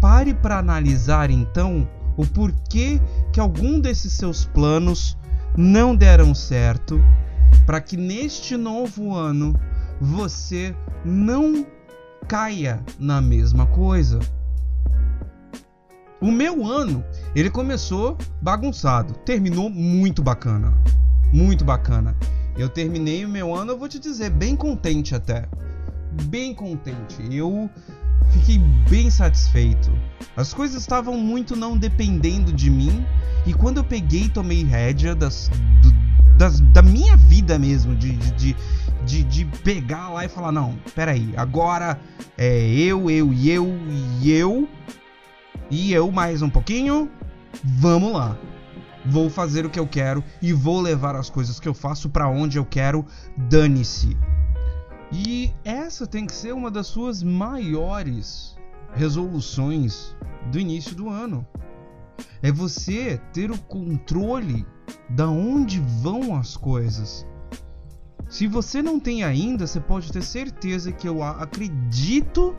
pare 0.00 0.34
para 0.34 0.58
analisar 0.58 1.30
então 1.30 1.88
o 2.16 2.26
porquê 2.26 3.00
que 3.32 3.40
algum 3.40 3.80
desses 3.80 4.12
seus 4.12 4.44
planos 4.44 5.16
não 5.56 5.94
deram 5.94 6.34
certo, 6.34 7.02
para 7.66 7.80
que 7.80 7.96
neste 7.96 8.56
novo 8.56 9.14
ano 9.14 9.54
você 10.00 10.74
não 11.04 11.66
caia 12.28 12.80
na 12.98 13.20
mesma 13.20 13.66
coisa. 13.66 14.18
O 16.20 16.30
meu 16.30 16.64
ano, 16.66 17.04
ele 17.34 17.50
começou 17.50 18.16
bagunçado, 18.40 19.14
terminou 19.24 19.68
muito 19.68 20.22
bacana. 20.22 20.72
Muito 21.32 21.64
bacana. 21.64 22.16
Eu 22.56 22.68
terminei 22.68 23.24
o 23.24 23.28
meu 23.28 23.54
ano, 23.54 23.72
eu 23.72 23.78
vou 23.78 23.88
te 23.88 23.98
dizer, 23.98 24.30
bem 24.30 24.56
contente 24.56 25.14
até. 25.14 25.46
Bem 26.24 26.54
contente. 26.54 27.22
Eu 27.30 27.68
fiquei 28.30 28.58
bem 28.88 29.10
satisfeito. 29.10 29.92
As 30.36 30.54
coisas 30.54 30.80
estavam 30.80 31.18
muito 31.18 31.54
não 31.54 31.76
dependendo 31.76 32.52
de 32.52 32.70
mim, 32.70 33.04
e 33.46 33.52
quando 33.52 33.78
eu 33.78 33.84
peguei 33.84 34.24
e 34.24 34.28
tomei 34.28 34.64
rédea 34.64 35.14
das, 35.14 35.50
do, 35.82 35.92
das, 36.36 36.60
da 36.60 36.82
minha 36.82 37.16
vida 37.16 37.58
mesmo, 37.58 37.94
de, 37.94 38.12
de, 38.16 38.30
de, 38.32 38.56
de, 39.06 39.44
pegar 39.62 40.10
lá 40.10 40.24
e 40.24 40.28
falar: 40.28 40.52
não, 40.52 40.76
peraí, 40.94 41.32
agora 41.36 42.00
é 42.36 42.66
eu, 42.68 43.08
eu 43.08 43.32
e 43.32 43.50
eu 43.50 43.66
e 44.20 44.32
eu, 44.32 44.68
e 45.70 45.92
eu 45.92 46.10
mais 46.10 46.42
um 46.42 46.50
pouquinho, 46.50 47.10
vamos 47.62 48.12
lá. 48.12 48.36
Vou 49.08 49.30
fazer 49.30 49.64
o 49.64 49.70
que 49.70 49.78
eu 49.78 49.86
quero 49.86 50.22
e 50.42 50.52
vou 50.52 50.80
levar 50.80 51.14
as 51.14 51.30
coisas 51.30 51.60
que 51.60 51.68
eu 51.68 51.74
faço 51.74 52.10
para 52.10 52.28
onde 52.28 52.58
eu 52.58 52.64
quero, 52.64 53.06
dane-se. 53.36 54.16
E 55.12 55.52
essa 55.64 56.08
tem 56.08 56.26
que 56.26 56.34
ser 56.34 56.52
uma 56.52 56.72
das 56.72 56.88
suas 56.88 57.22
maiores 57.22 58.56
resoluções 58.92 60.16
do 60.50 60.58
início 60.58 60.96
do 60.96 61.08
ano. 61.08 61.46
É 62.42 62.50
você 62.50 63.20
ter 63.32 63.52
o 63.52 63.58
controle 63.58 64.66
da 65.08 65.28
onde 65.28 65.78
vão 65.80 66.36
as 66.36 66.56
coisas. 66.56 67.24
Se 68.28 68.46
você 68.46 68.82
não 68.82 68.98
tem 68.98 69.22
ainda, 69.22 69.66
você 69.66 69.80
pode 69.80 70.12
ter 70.12 70.22
certeza 70.22 70.90
que 70.90 71.08
eu 71.08 71.22
acredito 71.22 72.56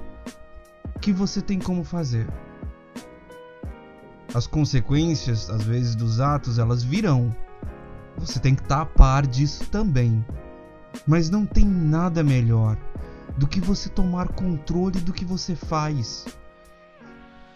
que 1.01 1.12
você 1.12 1.41
tem 1.41 1.59
como 1.59 1.83
fazer. 1.83 2.27
As 4.33 4.47
consequências, 4.47 5.50
às 5.50 5.63
vezes, 5.63 5.95
dos 5.95 6.19
atos, 6.19 6.57
elas 6.57 6.83
virão. 6.83 7.36
Você 8.17 8.39
tem 8.39 8.55
que 8.55 8.62
estar 8.62 8.81
a 8.81 8.86
par 8.86 9.27
disso 9.27 9.65
também. 9.69 10.25
Mas 11.05 11.29
não 11.29 11.45
tem 11.45 11.65
nada 11.65 12.24
melhor 12.24 12.77
do 13.38 13.47
que 13.47 13.59
você 13.59 13.89
tomar 13.89 14.29
controle 14.29 15.00
do 15.00 15.13
que 15.13 15.25
você 15.25 15.55
faz. 15.55 16.25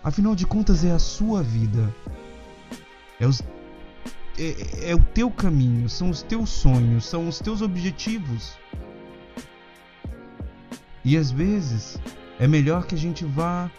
Afinal 0.03 0.35
de 0.35 0.45
contas, 0.45 0.83
é 0.83 0.91
a 0.91 0.99
sua 0.99 1.41
vida. 1.41 1.93
É, 3.19 3.25
os, 3.25 3.41
é, 4.37 4.91
é 4.91 4.95
o 4.95 5.03
teu 5.03 5.29
caminho, 5.29 5.89
são 5.89 6.09
os 6.09 6.21
teus 6.21 6.49
sonhos, 6.49 7.05
são 7.05 7.27
os 7.27 7.39
teus 7.39 7.61
objetivos. 7.61 8.57
E 11.03 11.17
às 11.17 11.31
vezes 11.31 11.99
é 12.39 12.47
melhor 12.47 12.85
que 12.85 12.95
a 12.95 12.97
gente 12.97 13.25
vá 13.25 13.69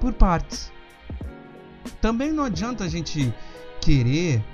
por 0.00 0.12
partes. 0.12 0.72
Também 2.00 2.32
não 2.32 2.44
adianta 2.44 2.84
a 2.84 2.88
gente 2.88 3.32
querer, 3.80 4.44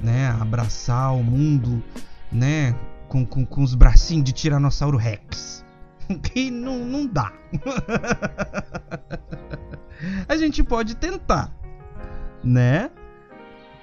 né, 0.00 0.28
abraçar 0.40 1.14
o 1.14 1.22
mundo, 1.22 1.82
né, 2.30 2.74
com, 3.08 3.24
com, 3.24 3.44
com 3.44 3.62
os 3.62 3.74
bracinhos 3.74 4.24
de 4.24 4.32
Tiranossauro 4.32 4.96
Rex. 4.96 5.64
Que 6.22 6.50
não, 6.50 6.78
não 6.78 7.06
dá. 7.06 7.34
a 10.26 10.36
gente 10.38 10.64
pode 10.64 10.96
tentar, 10.96 11.52
né? 12.42 12.90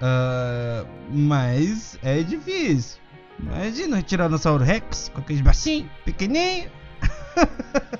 Uh, 0.01 0.87
mas 1.11 1.97
é 2.03 2.21
difícil. 2.21 2.99
Imagina 3.39 4.01
Tiranossauro 4.01 4.63
Rex 4.63 5.09
com 5.09 5.19
aqueles 5.19 5.41
bracinhos 5.41 5.89
pequenininhos. 6.03 6.71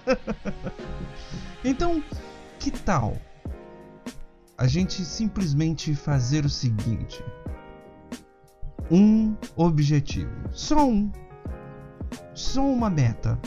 então, 1.63 2.03
que 2.59 2.71
tal 2.71 3.17
a 4.57 4.67
gente 4.67 5.03
simplesmente 5.03 5.95
fazer 5.95 6.45
o 6.45 6.49
seguinte: 6.49 7.23
um 8.89 9.35
objetivo, 9.55 10.31
só 10.51 10.87
um, 10.87 11.11
só 12.33 12.61
uma 12.61 12.89
meta, 12.89 13.39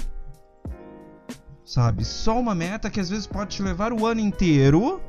sabe? 1.64 2.04
Só 2.04 2.38
uma 2.38 2.54
meta 2.54 2.90
que 2.90 3.00
às 3.00 3.08
vezes 3.08 3.26
pode 3.26 3.56
te 3.56 3.62
levar 3.62 3.92
o 3.92 4.06
ano 4.06 4.20
inteiro, 4.20 5.00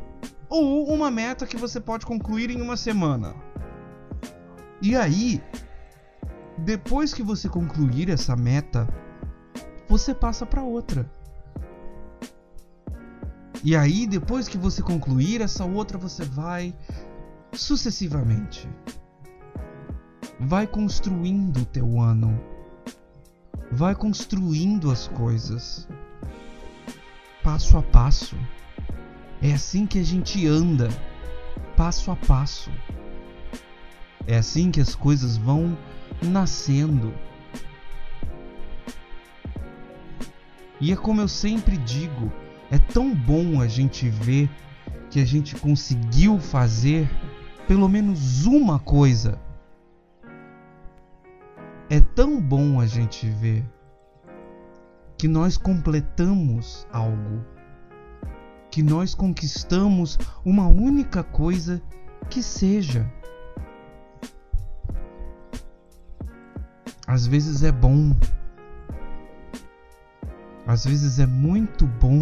ou 0.50 0.92
uma 0.92 1.12
meta 1.12 1.46
que 1.46 1.56
você 1.56 1.80
pode 1.80 2.06
concluir 2.06 2.50
em 2.50 2.62
uma 2.62 2.76
semana. 2.76 3.36
E 4.82 4.96
aí, 4.96 5.42
depois 6.58 7.14
que 7.14 7.22
você 7.22 7.48
concluir 7.48 8.10
essa 8.10 8.36
meta, 8.36 8.88
você 9.88 10.14
passa 10.14 10.46
para 10.46 10.64
outra. 10.64 11.10
E 13.64 13.76
aí, 13.76 14.08
depois 14.08 14.48
que 14.48 14.58
você 14.58 14.82
concluir 14.82 15.42
essa 15.42 15.66
outra, 15.66 15.98
você 15.98 16.24
vai 16.24 16.74
sucessivamente. 17.54 18.68
Vai 20.40 20.66
construindo 20.66 21.58
o 21.58 21.66
teu 21.66 22.00
ano. 22.00 22.40
Vai 23.72 23.94
construindo 23.94 24.90
as 24.90 25.08
coisas. 25.10 25.88
Passo 27.44 27.78
a 27.78 27.84
passo. 27.84 28.38
É 29.42 29.54
assim 29.54 29.86
que 29.86 30.00
a 30.00 30.04
gente 30.04 30.46
anda, 30.46 30.90
passo 31.78 32.12
a 32.12 32.16
passo. 32.16 32.70
É 34.28 34.38
assim 34.38 34.70
que 34.70 34.82
as 34.82 34.94
coisas 34.94 35.38
vão 35.38 35.78
nascendo. 36.22 37.14
E 40.82 40.92
é 40.92 40.96
como 40.96 41.22
eu 41.22 41.28
sempre 41.28 41.78
digo, 41.78 42.32
é 42.72 42.78
tão 42.78 43.14
bom 43.14 43.62
a 43.62 43.68
gente 43.68 44.10
ver 44.10 44.50
que 45.10 45.20
a 45.20 45.26
gente 45.26 45.56
conseguiu 45.56 46.40
fazer 46.40 47.10
pelo 47.68 47.88
menos 47.88 48.46
uma 48.46 48.80
coisa. 48.80 49.40
É 51.90 52.00
tão 52.00 52.40
bom 52.40 52.80
a 52.80 52.86
gente 52.86 53.28
ver 53.28 53.66
que 55.18 55.28
nós 55.28 55.58
completamos 55.58 56.88
algo, 56.92 57.44
que 58.72 58.84
nós 58.84 59.16
conquistamos 59.16 60.18
uma 60.46 60.68
única 60.68 61.24
coisa 61.24 61.82
que 62.30 62.42
seja. 62.44 63.12
Às 67.08 67.26
vezes 67.26 67.64
é 67.64 67.72
bom, 67.72 68.16
às 70.68 70.86
vezes 70.86 71.18
é 71.18 71.26
muito 71.26 71.88
bom 71.88 72.20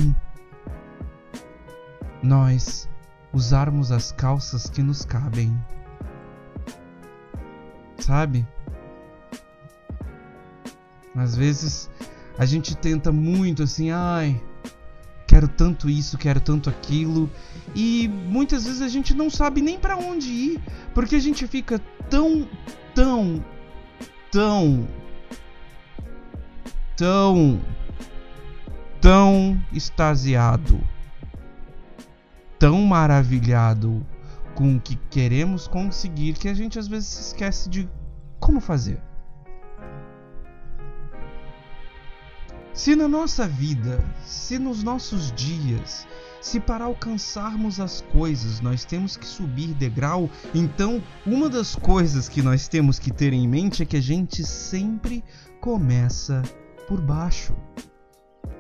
nós 2.24 2.88
usarmos 3.34 3.92
as 3.92 4.14
calças 4.14 4.70
que 4.70 4.82
nos 4.82 5.04
cabem. 5.04 5.54
Sabe? 8.00 8.48
Às 11.14 11.36
vezes 11.36 11.90
a 12.38 12.46
gente 12.46 12.78
tenta 12.78 13.12
muito 13.12 13.64
assim, 13.64 13.92
ai, 13.92 14.42
quero 15.38 15.48
tanto 15.48 15.88
isso, 15.88 16.18
quero 16.18 16.42
tanto 16.42 16.68
aquilo, 16.68 17.30
e 17.76 18.08
muitas 18.08 18.66
vezes 18.66 18.82
a 18.82 18.88
gente 18.88 19.14
não 19.14 19.30
sabe 19.30 19.62
nem 19.62 19.78
para 19.78 19.96
onde 19.96 20.28
ir, 20.30 20.62
porque 20.96 21.16
a 21.16 21.20
gente 21.20 21.46
fica 21.46 21.80
tão, 22.10 22.50
tão, 22.96 23.46
tão, 24.32 24.88
tão, 26.96 27.62
tão 29.00 29.64
extasiado 29.72 30.82
tão 32.58 32.82
maravilhado 32.82 34.04
com 34.56 34.76
o 34.76 34.80
que 34.82 34.96
queremos 35.12 35.68
conseguir 35.68 36.34
que 36.34 36.50
a 36.50 36.54
gente 36.56 36.80
às 36.80 36.88
vezes 36.88 37.28
esquece 37.28 37.70
de 37.70 37.88
como 38.40 38.60
fazer. 38.60 39.00
Se 42.78 42.96
na 42.96 43.08
nossa 43.08 43.48
vida, 43.48 44.00
se 44.24 44.60
nos 44.60 44.84
nossos 44.84 45.32
dias, 45.32 46.06
se 46.40 46.60
para 46.60 46.86
alcançarmos 46.86 47.80
as 47.80 48.02
coisas 48.02 48.62
nós 48.62 48.86
temos 48.86 49.18
que 49.18 49.26
subir 49.26 49.74
degrau, 49.74 50.30
então 50.54 51.02
uma 51.26 51.50
das 51.50 51.76
coisas 51.76 52.30
que 52.30 52.40
nós 52.40 52.68
temos 52.68 53.00
que 53.00 53.12
ter 53.12 53.34
em 53.34 53.48
mente 53.48 53.82
é 53.82 53.86
que 53.86 53.98
a 53.98 54.02
gente 54.02 54.46
sempre 54.46 55.24
começa 55.60 56.44
por 56.88 57.02
baixo 57.02 57.56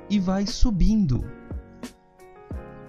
e 0.09 0.19
vai 0.19 0.47
subindo. 0.47 1.23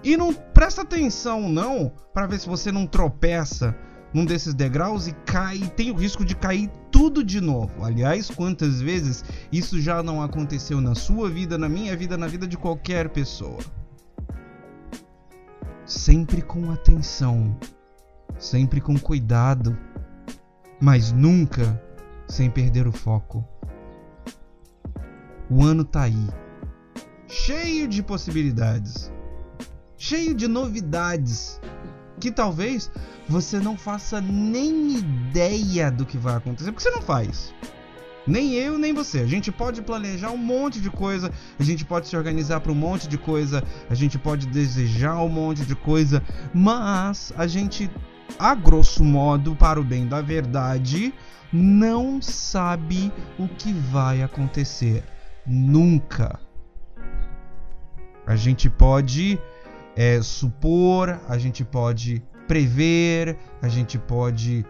E 0.03 0.17
não 0.17 0.33
presta 0.33 0.81
atenção 0.81 1.47
não, 1.47 1.93
para 2.11 2.25
ver 2.25 2.39
se 2.39 2.47
você 2.47 2.71
não 2.71 2.87
tropeça 2.87 3.77
num 4.13 4.25
desses 4.25 4.53
degraus 4.53 5.07
e 5.07 5.13
cai, 5.25 5.57
e 5.57 5.69
tem 5.69 5.91
o 5.91 5.95
risco 5.95 6.25
de 6.25 6.35
cair 6.35 6.69
tudo 6.91 7.23
de 7.23 7.39
novo. 7.39 7.83
Aliás, 7.83 8.29
quantas 8.29 8.81
vezes 8.81 9.23
isso 9.51 9.79
já 9.79 10.01
não 10.01 10.21
aconteceu 10.21 10.81
na 10.81 10.95
sua 10.95 11.29
vida, 11.29 11.57
na 11.57 11.69
minha 11.69 11.95
vida, 11.95 12.17
na 12.17 12.27
vida 12.27 12.47
de 12.47 12.57
qualquer 12.57 13.09
pessoa? 13.09 13.59
Sempre 15.85 16.41
com 16.41 16.71
atenção, 16.71 17.57
sempre 18.37 18.81
com 18.81 18.97
cuidado, 18.97 19.77
mas 20.79 21.11
nunca 21.11 21.81
sem 22.27 22.49
perder 22.49 22.87
o 22.87 22.91
foco. 22.91 23.43
O 25.49 25.63
ano 25.63 25.83
tá 25.83 26.03
aí. 26.03 26.27
cheio 27.27 27.87
de 27.87 28.01
possibilidades, 28.01 29.11
cheio 29.97 30.33
de 30.33 30.47
novidades 30.47 31.59
que 32.19 32.31
talvez 32.31 32.91
você 33.27 33.59
não 33.59 33.77
faça 33.77 34.21
nem 34.21 34.97
ideia 34.97 35.89
do 35.91 36.05
que 36.05 36.17
vai 36.17 36.35
acontecer, 36.35 36.71
porque 36.71 36.83
você 36.83 36.91
não 36.91 37.01
faz. 37.01 37.53
Nem 38.27 38.53
eu, 38.53 38.77
nem 38.77 38.93
você. 38.93 39.19
A 39.19 39.25
gente 39.25 39.51
pode 39.51 39.81
planejar 39.81 40.29
um 40.29 40.37
monte 40.37 40.79
de 40.79 40.89
coisa, 40.89 41.31
a 41.57 41.63
gente 41.63 41.83
pode 41.83 42.07
se 42.07 42.15
organizar 42.15 42.59
para 42.59 42.71
um 42.71 42.75
monte 42.75 43.07
de 43.07 43.17
coisa, 43.17 43.63
a 43.89 43.95
gente 43.95 44.19
pode 44.19 44.45
desejar 44.47 45.17
um 45.17 45.29
monte 45.29 45.65
de 45.65 45.75
coisa, 45.75 46.21
mas 46.53 47.33
a 47.35 47.47
gente, 47.47 47.89
a 48.37 48.53
grosso 48.53 49.03
modo, 49.03 49.55
para 49.55 49.79
o 49.79 49.83
bem 49.83 50.05
da 50.05 50.21
verdade, 50.21 51.13
não 51.51 52.21
sabe 52.21 53.11
o 53.39 53.47
que 53.47 53.73
vai 53.73 54.21
acontecer. 54.21 55.03
Nunca. 55.45 56.39
A 58.27 58.35
gente 58.35 58.69
pode 58.69 59.39
é, 59.99 60.21
supor, 60.21 61.19
a 61.27 61.37
gente 61.37 61.65
pode 61.65 62.23
prever, 62.47 63.37
a 63.61 63.67
gente 63.67 63.99
pode 63.99 64.65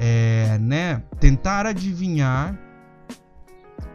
é, 0.00 0.58
né, 0.58 1.04
tentar 1.20 1.66
adivinhar. 1.66 2.58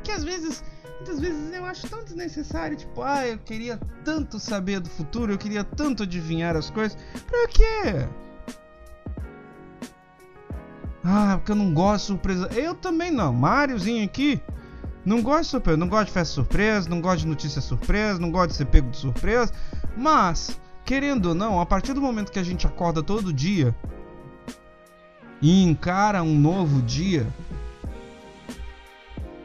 Que 0.01 0.12
às 0.13 0.24
vezes, 0.24 0.63
muitas 0.96 1.20
vezes 1.20 1.53
eu 1.53 1.65
acho 1.65 1.89
tão 1.89 2.06
desnecessário. 2.06 2.77
Tipo, 2.77 3.01
ah, 3.01 3.27
eu 3.27 3.38
queria 3.38 3.77
tanto 4.06 4.39
saber 4.39 4.79
do 4.79 4.89
futuro, 4.89 5.34
eu 5.34 5.38
queria 5.38 5.62
tanto 5.62 6.03
adivinhar 6.03 6.56
as 6.56 6.70
coisas. 6.70 6.98
Pra 7.27 7.48
quê? 7.50 8.08
Ah, 11.03 11.36
porque 11.38 11.51
eu 11.51 11.58
não 11.58 11.74
gosto 11.74 12.03
de 12.03 12.08
surpresa. 12.08 12.50
Eu 12.53 12.74
também 12.74 13.12
não. 13.12 13.34
Máriozinho 13.34 14.06
aqui. 14.06 14.41
Não 15.03 15.22
gosto 15.22 15.41
de 15.41 15.48
surpresa. 15.48 15.77
Não 15.77 15.89
gosto 15.89 16.08
de 16.08 16.13
festa 16.13 16.34
surpresa. 16.34 16.89
Não 16.89 17.01
gosto 17.01 17.20
de 17.20 17.27
notícia 17.27 17.60
surpresa. 17.60 18.20
Não 18.20 18.32
gosto 18.32 18.51
de 18.51 18.56
ser 18.56 18.65
pego 18.67 18.89
de 18.89 18.98
surpresa. 18.98 19.51
Mas, 19.98 20.58
querendo 20.88 21.27
ou 21.27 21.36
não, 21.36 21.62
a 21.62 21.65
partir 21.67 21.94
do 21.94 22.01
momento 22.01 22.32
que 22.32 22.39
a 22.39 22.44
gente 22.44 22.65
acorda 22.65 23.03
todo 23.03 23.32
dia 23.32 23.75
e 25.39 25.62
encara 25.63 26.24
um 26.24 26.34
novo 26.34 26.82
dia, 26.82 27.27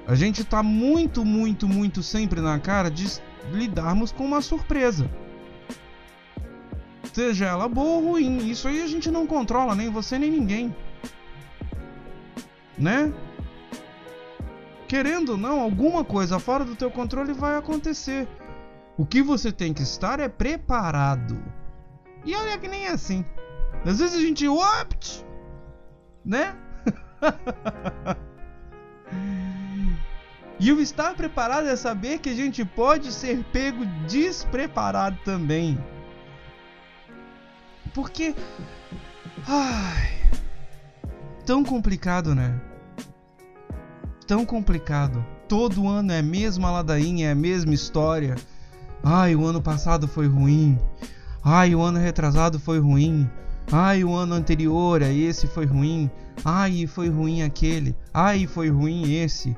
a 0.07 0.15
gente 0.15 0.43
tá 0.43 0.63
muito, 0.63 1.23
muito, 1.23 1.69
muito 1.69 2.03
sempre 2.03 2.41
na 2.41 2.59
cara 2.59 2.91
de 2.91 3.07
lidarmos 3.51 4.11
com 4.11 4.25
uma 4.25 4.41
surpresa. 4.41 5.11
Seja 7.13 7.45
ela 7.45 7.69
boa 7.69 8.01
ou 8.01 8.13
ruim, 8.13 8.49
isso 8.49 8.67
aí 8.69 8.81
a 8.81 8.87
gente 8.87 9.11
não 9.11 9.27
controla, 9.27 9.75
nem 9.75 9.91
você 9.91 10.19
nem 10.19 10.31
ninguém 10.31 10.75
né? 12.83 13.13
Querendo 14.89 15.31
ou 15.31 15.39
não, 15.39 15.61
alguma 15.61 16.05
coisa 16.05 16.39
fora 16.39 16.65
do 16.65 16.75
teu 16.75 16.91
controle 16.91 17.33
vai 17.33 17.57
acontecer. 17.57 18.29
O 18.97 19.07
que 19.07 19.23
você 19.23 19.51
tem 19.51 19.73
que 19.73 19.83
estar 19.83 20.21
é 20.21 20.29
preparado. 20.29 21.43
E 22.25 22.37
olha 22.37 22.59
que 22.59 22.69
nem 22.69 22.87
é 22.87 22.91
assim. 22.91 23.25
Às 23.85 23.99
vezes 23.99 24.17
a 24.17 24.21
gente 24.21 24.47
opt, 24.47 25.25
né? 26.25 26.55
e 30.61 30.73
o 30.73 30.81
estar 30.81 31.15
preparado 31.15 31.67
é 31.67 31.75
saber 31.75 32.19
que 32.19 32.29
a 32.29 32.35
gente 32.35 32.65
pode 32.65 33.11
ser 33.11 33.43
pego 33.45 33.85
despreparado 34.07 35.19
também. 35.25 35.83
Porque 37.95 38.35
ai, 39.49 40.31
tão 41.45 41.65
complicado, 41.65 42.35
né? 42.35 42.61
Tão 44.27 44.47
complicado. 44.47 45.25
Todo 45.49 45.89
ano 45.89 46.13
é 46.13 46.21
a 46.21 46.23
mesma 46.23 46.71
ladainha, 46.71 47.29
é 47.29 47.33
a 47.33 47.35
mesma 47.35 47.75
história. 47.75 48.37
Ai, 49.02 49.35
o 49.35 49.44
ano 49.44 49.61
passado 49.61 50.06
foi 50.06 50.26
ruim. 50.26 50.78
Ai, 51.44 51.75
o 51.75 51.80
ano 51.80 51.99
retrasado 51.99 52.59
foi 52.59 52.78
ruim. 52.78 53.28
Ai, 53.71 54.04
o 54.04 54.12
ano 54.12 54.34
anterior 54.34 55.02
a 55.02 55.10
esse 55.10 55.47
foi 55.47 55.67
ruim. 55.67 56.10
Ai, 56.45 56.86
foi 56.86 57.08
ruim 57.08 57.43
aquele. 57.43 57.97
Ai, 58.12 58.47
foi 58.47 58.71
ruim 58.71 59.12
esse. 59.15 59.56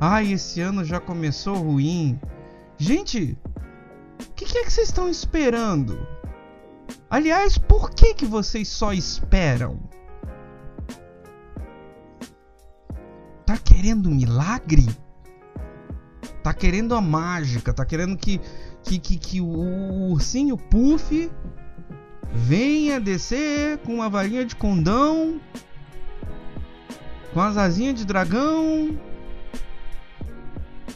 Ai, 0.00 0.32
esse 0.32 0.60
ano 0.60 0.84
já 0.84 1.00
começou 1.00 1.56
ruim. 1.56 2.18
Gente, 2.76 3.36
o 4.20 4.32
que, 4.34 4.44
que, 4.44 4.58
é 4.58 4.64
que 4.64 4.72
vocês 4.72 4.88
estão 4.88 5.08
esperando? 5.08 6.06
Aliás, 7.10 7.58
por 7.58 7.90
que, 7.90 8.14
que 8.14 8.26
vocês 8.26 8.68
só 8.68 8.92
esperam? 8.92 9.78
tá 13.48 13.56
querendo 13.56 14.10
milagre? 14.10 14.86
Tá 16.48 16.54
querendo 16.54 16.94
a 16.94 17.00
mágica, 17.02 17.74
tá 17.74 17.84
querendo 17.84 18.16
que, 18.16 18.40
que, 18.82 18.98
que, 18.98 19.18
que 19.18 19.38
o 19.38 20.08
ursinho 20.10 20.56
Puff 20.56 21.30
venha 22.32 22.98
descer 22.98 23.76
com 23.84 23.96
uma 23.96 24.08
varinha 24.08 24.46
de 24.46 24.56
condão, 24.56 25.38
com 27.34 27.40
as 27.42 27.58
asinhas 27.58 27.96
de 27.96 28.06
dragão 28.06 28.98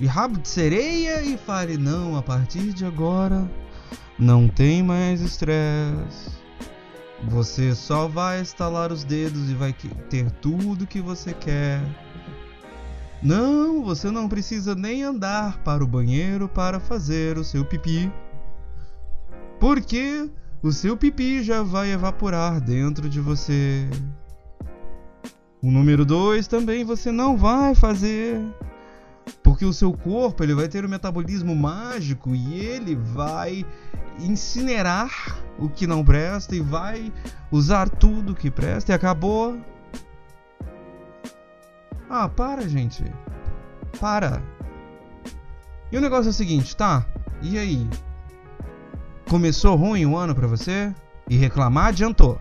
e 0.01 0.07
rabo 0.07 0.39
de 0.39 0.49
sereia 0.49 1.23
e 1.23 1.37
fale: 1.37 1.77
Não, 1.77 2.17
a 2.17 2.23
partir 2.23 2.73
de 2.73 2.87
agora 2.87 3.47
não 4.19 4.49
tem 4.49 4.83
mais 4.83 5.21
estresse. 5.21 6.31
Você 7.25 7.75
só 7.75 8.09
vai 8.09 8.41
estalar 8.41 8.91
os 8.91 9.05
dedos 9.05 9.51
e 9.51 9.55
vai 9.55 9.75
ter 10.09 10.31
tudo 10.31 10.87
que 10.87 11.03
você 11.03 11.35
quer. 11.35 11.83
Não, 13.23 13.85
você 13.85 14.11
não 14.11 14.29
precisa 14.29 14.75
nem 14.75 15.05
andar 15.05 15.59
para 15.59 15.85
o 15.85 15.87
banheiro 15.87 16.49
para 16.49 16.81
fazer 16.81 17.39
o 17.39 17.45
seu 17.45 17.65
pipi. 17.65 18.11
Porque 19.61 20.29
o 20.61 20.73
seu 20.73 20.97
pipi 20.97 21.41
já 21.43 21.63
vai 21.63 21.93
evaporar 21.93 22.61
dentro 22.61 23.09
de 23.09 23.21
você. 23.21 23.89
O 25.63 25.71
número 25.71 26.05
2 26.05 26.49
também 26.49 26.85
você 26.85 27.13
não 27.13 27.37
vai 27.37 27.77
fazer. 27.77 28.41
Porque 29.41 29.65
o 29.65 29.73
seu 29.73 29.93
corpo 29.93 30.43
ele 30.43 30.55
vai 30.55 30.67
ter 30.67 30.85
um 30.85 30.89
metabolismo 30.89 31.55
mágico 31.55 32.35
e 32.35 32.59
ele 32.59 32.97
vai 32.97 33.65
incinerar 34.19 35.39
o 35.61 35.69
que 35.69 35.87
não 35.87 36.05
presta 36.05 36.57
e 36.57 36.61
vai 36.61 37.13
usar 37.53 37.89
tudo 37.89 38.35
que 38.35 38.51
presta 38.51 38.91
e 38.91 38.95
acabou. 38.95 39.57
Ah, 42.09 42.29
para, 42.29 42.69
gente. 42.69 43.05
Para. 44.01 44.43
E 45.91 45.97
o 45.97 46.01
negócio 46.01 46.29
é 46.29 46.31
o 46.31 46.35
seguinte, 46.35 46.77
tá? 46.77 47.07
E 47.43 47.59
aí? 47.59 47.89
Começou 49.29 49.77
ruim 49.77 50.07
o 50.07 50.17
ano 50.17 50.35
pra 50.35 50.47
você? 50.47 50.95
E 51.29 51.37
reclamar 51.37 51.87
adiantou. 51.87 52.41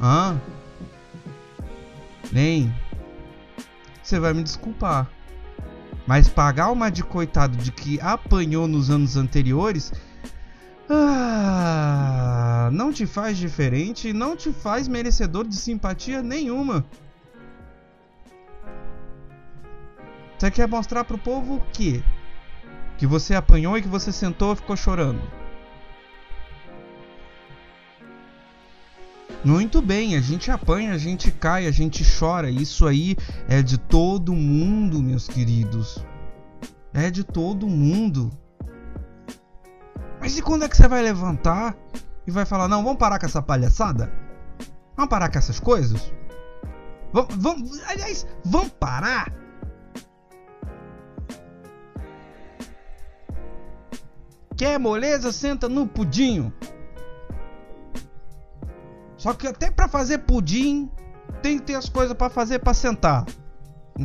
Hã? 0.00 0.40
Nem. 2.32 2.74
Você 4.02 4.18
vai 4.18 4.32
me 4.32 4.42
desculpar. 4.42 5.08
Mas 6.06 6.28
pagar 6.28 6.70
uma 6.70 6.90
de 6.90 7.02
coitado 7.02 7.56
de 7.56 7.72
que 7.72 7.98
apanhou 8.00 8.68
nos 8.68 8.90
anos 8.90 9.16
anteriores. 9.16 9.92
Ah, 10.88 12.68
não 12.72 12.92
te 12.92 13.06
faz 13.06 13.38
diferente 13.38 14.08
e 14.08 14.12
não 14.12 14.36
te 14.36 14.52
faz 14.52 14.86
merecedor 14.86 15.46
de 15.46 15.56
simpatia 15.56 16.22
nenhuma. 16.22 16.84
Você 20.38 20.50
quer 20.50 20.68
mostrar 20.68 21.04
pro 21.04 21.18
povo 21.18 21.56
o 21.56 21.62
quê? 21.72 22.02
Que 22.98 23.06
você 23.06 23.34
apanhou 23.34 23.76
e 23.78 23.82
que 23.82 23.88
você 23.88 24.12
sentou 24.12 24.52
e 24.52 24.56
ficou 24.56 24.76
chorando. 24.76 25.22
Muito 29.44 29.82
bem, 29.82 30.16
a 30.16 30.20
gente 30.20 30.50
apanha, 30.50 30.94
a 30.94 30.98
gente 30.98 31.30
cai, 31.30 31.66
a 31.66 31.70
gente 31.70 32.02
chora. 32.18 32.48
Isso 32.48 32.86
aí 32.86 33.14
é 33.46 33.62
de 33.62 33.76
todo 33.76 34.32
mundo, 34.32 35.02
meus 35.02 35.28
queridos. 35.28 36.04
É 36.94 37.10
de 37.10 37.22
todo 37.22 37.68
mundo. 37.68 38.30
Mas 40.18 40.38
e 40.38 40.42
quando 40.42 40.64
é 40.64 40.68
que 40.68 40.76
você 40.76 40.88
vai 40.88 41.02
levantar 41.02 41.76
e 42.26 42.30
vai 42.30 42.46
falar: 42.46 42.68
não, 42.68 42.82
vamos 42.82 42.98
parar 42.98 43.18
com 43.18 43.26
essa 43.26 43.42
palhaçada? 43.42 44.10
Vamos 44.96 45.10
parar 45.10 45.30
com 45.30 45.38
essas 45.38 45.60
coisas? 45.60 46.10
Vamos, 47.12 47.34
vamos 47.36 47.82
aliás, 47.86 48.26
vamos 48.44 48.70
parar? 48.70 49.43
Quer 54.56 54.78
moleza? 54.78 55.32
Senta 55.32 55.68
no 55.68 55.86
pudinho. 55.86 56.52
Só 59.16 59.32
que 59.32 59.46
até 59.46 59.70
para 59.70 59.88
fazer 59.88 60.18
pudim 60.18 60.90
tem 61.42 61.58
que 61.58 61.64
ter 61.64 61.74
as 61.74 61.88
coisas 61.88 62.16
para 62.16 62.30
fazer 62.30 62.58
para 62.58 62.74
sentar. 62.74 63.24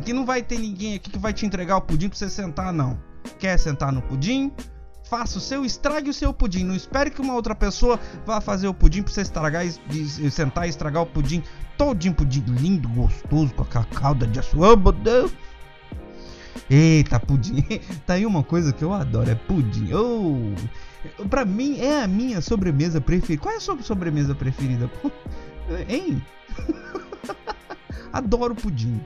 Que 0.04 0.12
não 0.12 0.24
vai 0.24 0.42
ter 0.42 0.58
ninguém 0.58 0.94
aqui 0.94 1.10
que 1.10 1.18
vai 1.18 1.32
te 1.32 1.44
entregar 1.44 1.76
o 1.76 1.82
pudim 1.82 2.08
para 2.08 2.18
você 2.18 2.30
sentar 2.30 2.72
não. 2.72 2.98
Quer 3.38 3.58
sentar 3.58 3.92
no 3.92 4.00
pudim? 4.02 4.52
Faça 5.04 5.38
o 5.38 5.40
seu, 5.40 5.64
estrague 5.64 6.08
o 6.08 6.14
seu 6.14 6.32
pudim. 6.32 6.64
Não 6.64 6.74
espere 6.74 7.10
que 7.10 7.20
uma 7.20 7.34
outra 7.34 7.54
pessoa 7.54 7.98
vá 8.24 8.40
fazer 8.40 8.68
o 8.68 8.74
pudim 8.74 9.02
para 9.02 9.12
você 9.12 9.22
estragar 9.22 9.66
e, 9.66 10.30
sentar 10.30 10.66
e 10.66 10.70
estragar 10.70 11.02
o 11.02 11.06
pudim. 11.06 11.42
Todinho 11.76 12.14
pudim 12.14 12.44
lindo, 12.46 12.88
gostoso, 12.88 13.52
com 13.54 13.78
a 13.78 13.84
calda 13.84 14.26
de 14.26 14.38
açúcar. 14.38 14.72
Oh, 14.72 14.76
meu 14.76 14.92
Deus! 14.92 15.32
Eita, 16.68 17.18
pudim. 17.18 17.62
tá 18.06 18.14
aí 18.14 18.26
uma 18.26 18.42
coisa 18.42 18.72
que 18.72 18.82
eu 18.82 18.92
adoro, 18.92 19.30
é 19.30 19.34
pudim. 19.34 19.90
Oh, 19.92 21.24
pra 21.28 21.44
mim 21.44 21.78
é 21.80 22.02
a 22.02 22.06
minha 22.06 22.40
sobremesa 22.40 23.00
preferida. 23.00 23.42
Qual 23.42 23.54
é 23.54 23.56
a 23.56 23.60
sua 23.60 23.80
sobremesa 23.82 24.34
preferida? 24.34 24.90
Hein? 25.88 26.22
Adoro 28.12 28.54
pudim. 28.54 29.00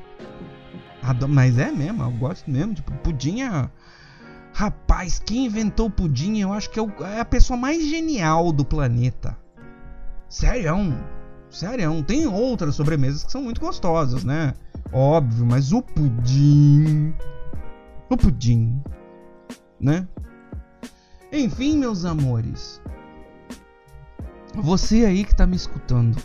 Adoro, 1.02 1.32
mas 1.32 1.58
é 1.58 1.70
mesmo, 1.70 2.02
eu 2.02 2.10
gosto 2.12 2.50
mesmo. 2.50 2.74
Tipo, 2.74 2.92
pudim 2.98 3.42
é. 3.42 3.68
Rapaz, 4.52 5.18
quem 5.18 5.46
inventou 5.46 5.86
o 5.86 5.90
pudim 5.90 6.38
eu 6.38 6.52
acho 6.52 6.70
que 6.70 6.78
é, 6.78 6.84
é 7.16 7.20
a 7.20 7.24
pessoa 7.24 7.56
mais 7.56 7.86
genial 7.88 8.52
do 8.52 8.64
planeta. 8.64 9.36
Sério, 10.28 10.94
sério. 11.50 12.02
Tem 12.02 12.26
outras 12.26 12.74
sobremesas 12.74 13.24
que 13.24 13.32
são 13.32 13.42
muito 13.42 13.60
gostosas, 13.60 14.24
né? 14.24 14.54
Óbvio, 14.94 15.44
mas 15.44 15.72
o 15.72 15.82
pudim. 15.82 17.12
O 18.08 18.16
pudim. 18.16 18.80
Né? 19.80 20.06
Enfim, 21.32 21.78
meus 21.78 22.04
amores. 22.04 22.80
Você 24.54 25.04
aí 25.04 25.24
que 25.24 25.34
tá 25.34 25.48
me 25.48 25.56
escutando. 25.56 26.16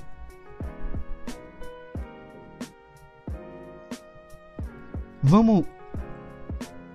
Vamos 5.23 5.65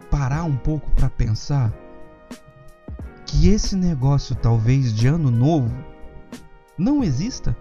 parar 0.08 0.44
um 0.44 0.56
pouco 0.56 0.88
para 0.92 1.10
pensar 1.10 1.72
que 3.26 3.48
esse 3.48 3.74
negócio 3.74 4.36
talvez 4.36 4.94
de 4.94 5.08
ano 5.08 5.28
novo 5.28 5.74
não 6.78 7.02
exista? 7.02 7.56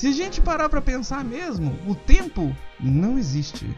Se 0.00 0.06
a 0.06 0.12
gente 0.12 0.40
parar 0.40 0.70
para 0.70 0.80
pensar 0.80 1.22
mesmo, 1.22 1.78
o 1.86 1.94
tempo 1.94 2.56
não 2.80 3.18
existe. 3.18 3.76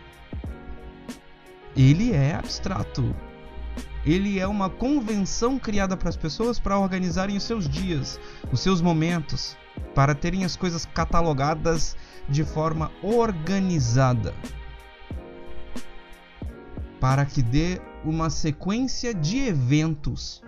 Ele 1.76 2.12
é 2.12 2.36
abstrato. 2.36 3.12
Ele 4.06 4.38
é 4.38 4.46
uma 4.46 4.70
convenção 4.70 5.58
criada 5.58 5.96
para 5.96 6.08
as 6.08 6.16
pessoas 6.16 6.60
para 6.60 6.78
organizarem 6.78 7.36
os 7.36 7.42
seus 7.42 7.68
dias, 7.68 8.20
os 8.52 8.60
seus 8.60 8.80
momentos, 8.80 9.56
para 9.96 10.14
terem 10.14 10.44
as 10.44 10.54
coisas 10.54 10.86
catalogadas 10.86 11.96
de 12.28 12.44
forma 12.44 12.92
organizada. 13.02 14.32
Para 17.00 17.26
que 17.26 17.42
dê 17.42 17.80
uma 18.04 18.30
sequência 18.30 19.12
de 19.12 19.38
eventos. 19.38 20.40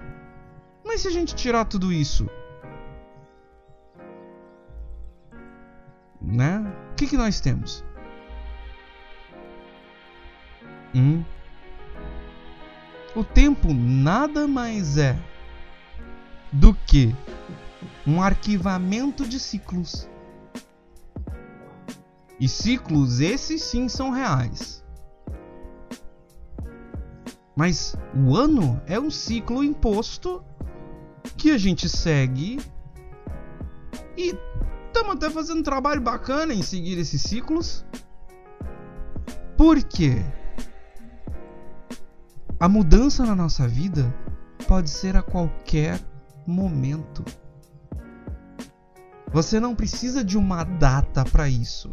Mas 0.84 1.00
se 1.00 1.08
a 1.08 1.10
gente 1.10 1.34
tirar 1.34 1.64
tudo 1.64 1.92
isso, 1.92 2.30
né? 6.26 6.60
O 6.92 6.94
que, 6.94 7.06
que 7.06 7.16
nós 7.16 7.40
temos? 7.40 7.84
Hum? 10.94 11.24
O 13.14 13.24
tempo 13.24 13.72
nada 13.72 14.46
mais 14.46 14.96
é 14.96 15.18
do 16.52 16.74
que 16.74 17.14
um 18.06 18.22
arquivamento 18.22 19.26
de 19.26 19.38
ciclos. 19.38 20.08
E 22.38 22.48
ciclos 22.48 23.20
esses 23.20 23.62
sim 23.62 23.88
são 23.88 24.10
reais. 24.10 24.84
Mas 27.56 27.96
o 28.14 28.36
ano 28.36 28.80
é 28.86 28.98
um 28.98 29.10
ciclo 29.10 29.62
imposto 29.62 30.44
que 31.36 31.50
a 31.50 31.58
gente 31.58 31.88
segue 31.88 32.58
e 34.16 34.34
estamos 34.94 35.16
até 35.16 35.28
fazendo 35.28 35.58
um 35.58 35.62
trabalho 35.64 36.00
bacana 36.00 36.54
em 36.54 36.62
seguir 36.62 36.96
esses 36.98 37.20
ciclos. 37.20 37.84
Por 39.56 39.82
quê? 39.82 40.24
A 42.60 42.68
mudança 42.68 43.26
na 43.26 43.34
nossa 43.34 43.66
vida 43.66 44.14
pode 44.68 44.88
ser 44.88 45.16
a 45.16 45.22
qualquer 45.22 46.00
momento. 46.46 47.24
Você 49.32 49.58
não 49.58 49.74
precisa 49.74 50.22
de 50.22 50.38
uma 50.38 50.62
data 50.62 51.24
para 51.24 51.48
isso. 51.48 51.90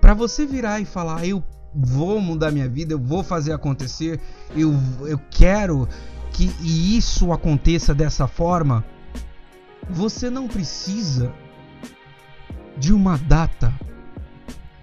Para 0.00 0.14
você 0.14 0.46
virar 0.46 0.78
e 0.78 0.84
falar, 0.84 1.26
eu 1.26 1.42
vou 1.74 2.20
mudar 2.20 2.52
minha 2.52 2.68
vida, 2.68 2.94
eu 2.94 3.00
vou 3.00 3.24
fazer 3.24 3.52
acontecer, 3.52 4.20
eu, 4.56 4.72
eu 5.08 5.20
quero 5.28 5.88
que 6.32 6.44
isso 6.62 7.32
aconteça 7.32 7.92
dessa 7.92 8.28
forma, 8.28 8.84
você 9.88 10.28
não 10.28 10.46
precisa 10.46 11.32
de 12.76 12.92
uma 12.92 13.16
data 13.16 13.72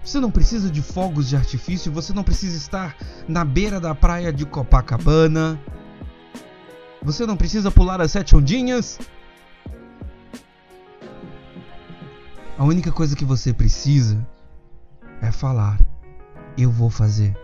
você 0.08 0.20
não 0.20 0.30
precisa 0.30 0.70
de 0.70 0.80
fogos 0.80 1.28
de 1.28 1.36
artifício, 1.36 1.92
você 1.92 2.14
não 2.14 2.24
precisa 2.24 2.56
estar 2.56 2.96
na 3.28 3.44
beira 3.44 3.78
da 3.78 3.94
praia 3.94 4.32
de 4.32 4.46
Copacabana. 4.46 5.60
Você 7.02 7.26
não 7.26 7.36
precisa 7.36 7.70
pular 7.70 8.00
as 8.00 8.12
sete 8.12 8.34
ondinhas. 8.34 8.98
A 12.56 12.64
única 12.64 12.90
coisa 12.90 13.14
que 13.14 13.24
você 13.24 13.52
precisa 13.52 14.26
é 15.20 15.30
falar: 15.30 15.78
Eu 16.56 16.70
vou 16.70 16.88
fazer. 16.88 17.36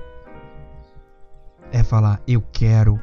É 1.71 1.85
falar: 1.85 2.19
Eu 2.27 2.41
quero. 2.51 2.99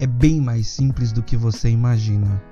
É 0.00 0.06
bem 0.06 0.40
mais 0.40 0.66
simples 0.66 1.12
do 1.12 1.22
que 1.22 1.36
você 1.36 1.68
imagina. 1.68 2.42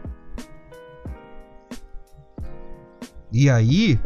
E 3.33 3.49
aí, 3.49 3.99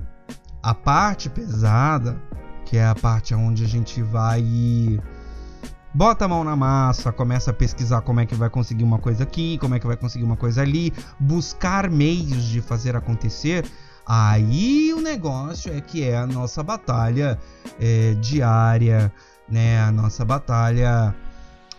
a 0.62 0.72
parte 0.72 1.28
pesada, 1.28 2.16
que 2.64 2.76
é 2.76 2.86
a 2.86 2.94
parte 2.94 3.34
onde 3.34 3.64
a 3.64 3.68
gente 3.68 4.00
vai 4.00 4.42
bota 5.94 6.24
a 6.24 6.28
mão 6.28 6.42
na 6.44 6.56
massa, 6.56 7.12
começa 7.12 7.50
a 7.50 7.54
pesquisar 7.54 8.00
como 8.02 8.20
é 8.20 8.26
que 8.26 8.34
vai 8.34 8.48
conseguir 8.48 8.84
uma 8.84 8.98
coisa 8.98 9.24
aqui, 9.24 9.58
como 9.58 9.74
é 9.74 9.80
que 9.80 9.86
vai 9.86 9.96
conseguir 9.96 10.24
uma 10.24 10.36
coisa 10.36 10.62
ali, 10.62 10.92
buscar 11.18 11.90
meios 11.90 12.44
de 12.44 12.62
fazer 12.62 12.96
acontecer. 12.96 13.64
Aí 14.06 14.92
o 14.94 15.00
negócio 15.00 15.72
é 15.72 15.80
que 15.80 16.04
é 16.04 16.16
a 16.16 16.26
nossa 16.26 16.62
batalha 16.62 17.38
é, 17.80 18.14
diária, 18.14 19.12
né? 19.48 19.80
A 19.80 19.92
nossa 19.92 20.24
batalha 20.24 21.14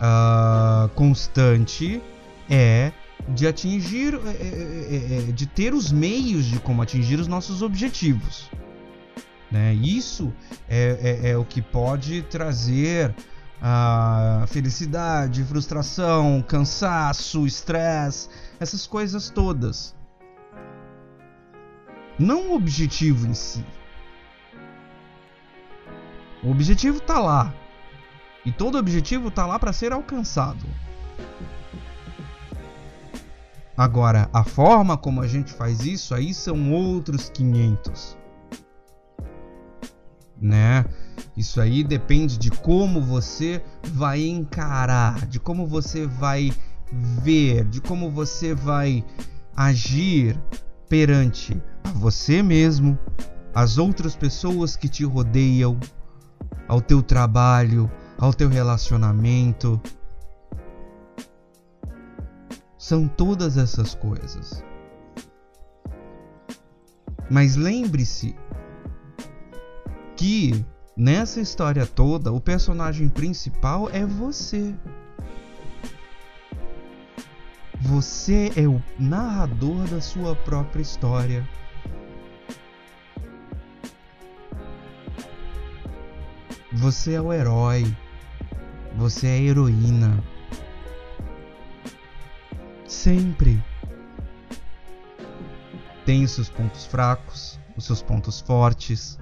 uh, 0.04 0.90
constante 0.90 2.02
é 2.50 2.92
de 3.30 3.48
atingir, 3.48 4.16
é, 4.16 4.30
é, 4.30 5.30
é, 5.30 5.32
de 5.32 5.48
ter 5.48 5.74
os 5.74 5.92
meios 5.92 6.46
de 6.46 6.60
como 6.60 6.82
atingir 6.82 7.20
os 7.20 7.28
nossos 7.28 7.62
objetivos. 7.62 8.50
Né? 9.50 9.74
Isso 9.76 10.34
é, 10.68 11.22
é, 11.24 11.30
é 11.32 11.38
o 11.38 11.46
que 11.46 11.62
pode 11.62 12.22
trazer 12.24 13.16
a 13.62 14.44
felicidade, 14.50 15.42
frustração, 15.46 16.44
cansaço, 16.46 17.48
estresse, 17.48 18.28
essas 18.60 18.86
coisas 18.86 19.30
todas. 19.30 19.96
Não 22.20 22.50
o 22.50 22.56
objetivo 22.56 23.26
em 23.26 23.34
si. 23.34 23.66
O 26.44 26.52
objetivo 26.52 26.98
está 26.98 27.20
lá. 27.20 27.54
E 28.46 28.52
todo 28.52 28.78
objetivo 28.78 29.30
está 29.30 29.46
lá 29.46 29.58
para 29.58 29.74
ser 29.74 29.92
alcançado. 29.92 30.66
Agora, 33.76 34.30
a 34.32 34.44
forma 34.44 34.96
como 34.98 35.22
a 35.22 35.28
gente 35.28 35.52
faz 35.52 35.86
isso 35.86 36.14
aí 36.14 36.34
são 36.34 36.72
outros 36.72 37.30
500. 37.30 38.18
Né? 40.40 40.86
Isso 41.36 41.60
aí 41.60 41.84
depende 41.84 42.38
de 42.38 42.52
como 42.52 43.02
você 43.02 43.64
vai 43.94 44.22
encarar, 44.22 45.26
de 45.26 45.40
como 45.40 45.66
você 45.66 46.06
vai 46.06 46.52
ver, 46.92 47.66
de 47.66 47.82
como 47.82 48.12
você 48.12 48.54
vai 48.54 49.04
agir 49.56 50.40
perante 50.88 51.60
a 51.84 51.90
você 51.90 52.44
mesmo, 52.44 52.98
as 53.56 53.78
outras 53.78 54.16
pessoas 54.16 54.76
que 54.76 54.88
te 54.88 55.04
rodeiam, 55.04 55.80
ao 56.68 56.82
teu 56.82 57.02
trabalho, 57.02 57.90
ao 58.24 58.34
teu 58.34 58.48
relacionamento, 58.48 59.82
são 62.78 63.06
todas 63.06 63.58
essas 63.58 63.94
coisas. 63.96 64.64
Mas 67.30 67.58
lembre-se 67.58 68.34
que 70.16 70.66
nessa 70.96 71.42
história 71.42 71.86
toda 71.86 72.32
o 72.32 72.40
personagem 72.40 73.10
principal 73.10 73.90
é 73.90 74.06
você. 74.06 74.74
Você 77.82 78.54
é 78.56 78.66
o 78.66 78.82
narrador 78.98 79.86
da 79.90 80.00
sua 80.00 80.34
própria 80.34 80.82
história. 80.82 81.46
Você 86.72 87.16
é 87.16 87.22
o 87.22 87.34
herói. 87.34 87.94
Você 88.96 89.28
é 89.28 89.42
heroína 89.42 90.24
sempre. 92.86 93.62
tem 96.06 96.24
os 96.24 96.32
seus 96.32 96.50
pontos 96.50 96.86
fracos, 96.86 97.60
os 97.78 97.86
seus 97.86 98.02
pontos 98.02 98.40
fortes. 98.42 99.18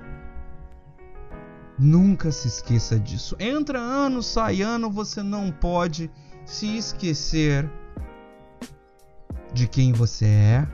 Nunca 1.78 2.32
se 2.32 2.48
esqueça 2.48 3.00
disso. 3.00 3.36
Entra 3.40 3.80
ano, 3.80 4.22
sai 4.22 4.62
ano, 4.62 4.90
você 4.90 5.24
não 5.24 5.52
pode 5.52 6.12
se 6.46 6.78
esquecer 6.78 7.70
de 9.54 9.68
quem 9.68 9.94
você 9.94 10.26
é, 10.26 10.68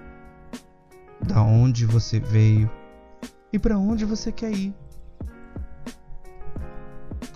da 1.25 1.41
onde 1.41 1.85
você 1.85 2.19
veio 2.19 2.69
e 3.51 3.59
para 3.59 3.77
onde 3.77 4.05
você 4.05 4.31
quer 4.31 4.51
ir. 4.51 4.75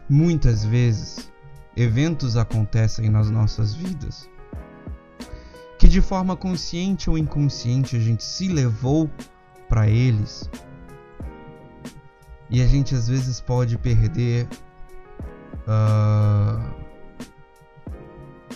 Muitas 0.10 0.66
vezes, 0.66 1.21
eventos 1.76 2.38
acontecem 2.38 3.10
nas 3.10 3.30
nossas 3.30 3.74
vidas 3.74 4.30
que 5.82 5.88
de 5.88 6.00
forma 6.00 6.38
consciente 6.38 7.10
ou 7.10 7.18
inconsciente 7.18 7.96
a 7.96 8.00
gente 8.00 8.24
se 8.24 8.48
levou 8.48 9.10
para 9.68 9.88
eles. 9.88 10.48
E 12.52 12.62
a 12.62 12.68
gente 12.68 12.94
às 12.94 13.08
vezes 13.08 13.42
pode 13.42 13.80
perder 13.80 14.48
uh, 15.66 16.72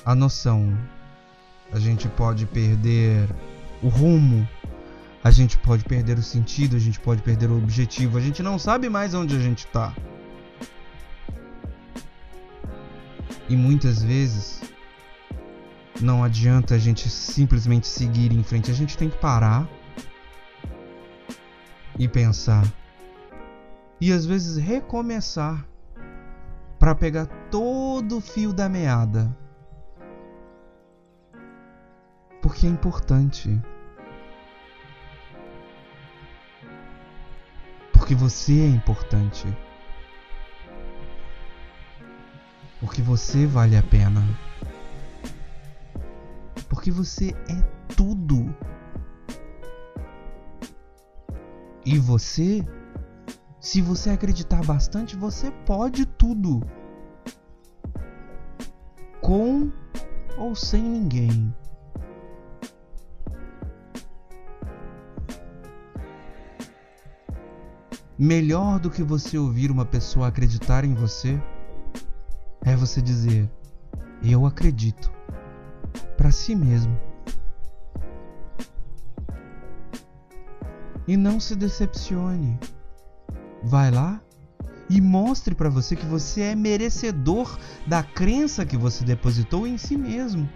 a 0.05 0.13
noção, 0.13 0.77
a 1.71 1.79
gente 1.79 2.07
pode 2.09 2.45
perder 2.45 3.27
o 3.81 3.87
rumo, 3.87 4.47
a 5.23 5.31
gente 5.31 5.57
pode 5.57 5.83
perder 5.83 6.19
o 6.19 6.23
sentido, 6.23 6.75
a 6.75 6.79
gente 6.79 6.99
pode 6.99 7.23
perder 7.23 7.49
o 7.49 7.57
objetivo, 7.57 8.19
a 8.19 8.21
gente 8.21 8.43
não 8.43 8.59
sabe 8.59 8.87
mais 8.87 9.15
onde 9.15 9.35
a 9.35 9.39
gente 9.39 9.65
está. 9.65 9.95
E 13.47 13.55
muitas 13.55 14.01
vezes 14.01 14.61
não 16.01 16.23
adianta 16.23 16.75
a 16.75 16.77
gente 16.77 17.09
simplesmente 17.09 17.87
seguir 17.87 18.31
em 18.33 18.43
frente, 18.43 18.71
a 18.71 18.73
gente 18.73 18.97
tem 18.97 19.09
que 19.09 19.17
parar 19.17 19.67
e 21.97 22.07
pensar. 22.07 22.65
E 24.01 24.11
às 24.11 24.25
vezes 24.25 24.57
recomeçar 24.57 25.65
para 26.77 26.93
pegar 26.93 27.25
todo 27.49 28.17
o 28.17 28.21
fio 28.21 28.51
da 28.51 28.67
meada. 28.67 29.35
Porque 32.41 32.67
é 32.67 32.69
importante. 32.69 33.59
Porque 37.93 38.13
você 38.13 38.53
é 38.53 38.67
importante. 38.67 39.47
Porque 42.79 43.01
você 43.01 43.45
vale 43.45 43.77
a 43.77 43.83
pena. 43.83 44.21
Porque 46.69 46.91
você 46.91 47.29
é 47.49 47.61
tudo. 47.95 48.53
E 51.85 51.97
você, 51.99 52.65
se 53.59 53.81
você 53.81 54.09
acreditar 54.09 54.63
bastante, 54.65 55.15
você 55.15 55.51
pode 55.65 56.05
tudo. 56.05 56.61
Com 59.21 59.71
ou 60.37 60.55
sem 60.55 60.81
ninguém. 60.81 61.53
Melhor 68.17 68.79
do 68.79 68.89
que 68.89 69.03
você 69.03 69.37
ouvir 69.37 69.69
uma 69.69 69.85
pessoa 69.85 70.27
acreditar 70.27 70.85
em 70.85 70.93
você 70.93 71.39
é 72.65 72.75
você 72.75 73.01
dizer: 73.01 73.49
Eu 74.21 74.45
acredito 74.45 75.11
para 76.17 76.31
si 76.31 76.55
mesmo. 76.55 76.99
E 81.07 81.15
não 81.15 81.39
se 81.39 81.55
decepcione. 81.55 82.59
Vai 83.63 83.91
lá 83.91 84.19
e 84.89 84.99
mostre 84.99 85.55
para 85.55 85.69
você 85.69 85.95
que 85.95 86.05
você 86.05 86.41
é 86.41 86.55
merecedor 86.55 87.57
da 87.87 88.03
crença 88.03 88.65
que 88.65 88.77
você 88.77 89.03
depositou 89.03 89.67
em 89.67 89.77
si 89.77 89.95
mesmo. 89.95 90.49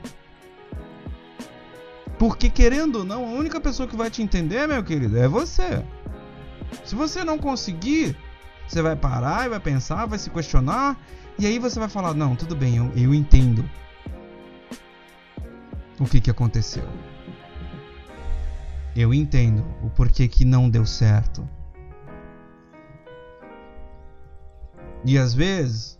Porque 2.17 2.49
querendo 2.49 2.97
ou 2.97 3.05
não, 3.05 3.25
a 3.25 3.31
única 3.31 3.61
pessoa 3.61 3.87
que 3.87 3.95
vai 3.95 4.09
te 4.09 4.21
entender, 4.21 4.67
meu 4.67 4.83
querido, 4.83 5.17
é 5.17 5.27
você. 5.27 5.83
Se 6.83 6.93
você 6.93 7.23
não 7.23 7.37
conseguir, 7.37 8.15
você 8.67 8.81
vai 8.81 8.95
parar 8.95 9.45
e 9.45 9.49
vai 9.49 9.59
pensar, 9.59 10.05
vai 10.05 10.19
se 10.19 10.29
questionar, 10.29 10.99
e 11.39 11.45
aí 11.45 11.57
você 11.57 11.79
vai 11.79 11.87
falar: 11.87 12.13
Não, 12.13 12.35
tudo 12.35 12.55
bem, 12.55 12.75
eu, 12.77 12.91
eu 12.95 13.13
entendo 13.13 13.67
o 15.99 16.05
que, 16.05 16.19
que 16.19 16.29
aconteceu. 16.29 16.83
Eu 18.95 19.13
entendo 19.13 19.65
o 19.81 19.89
porquê 19.89 20.27
que 20.27 20.43
não 20.43 20.69
deu 20.69 20.85
certo. 20.85 21.47
E 25.05 25.17
às 25.17 25.33
vezes 25.33 25.97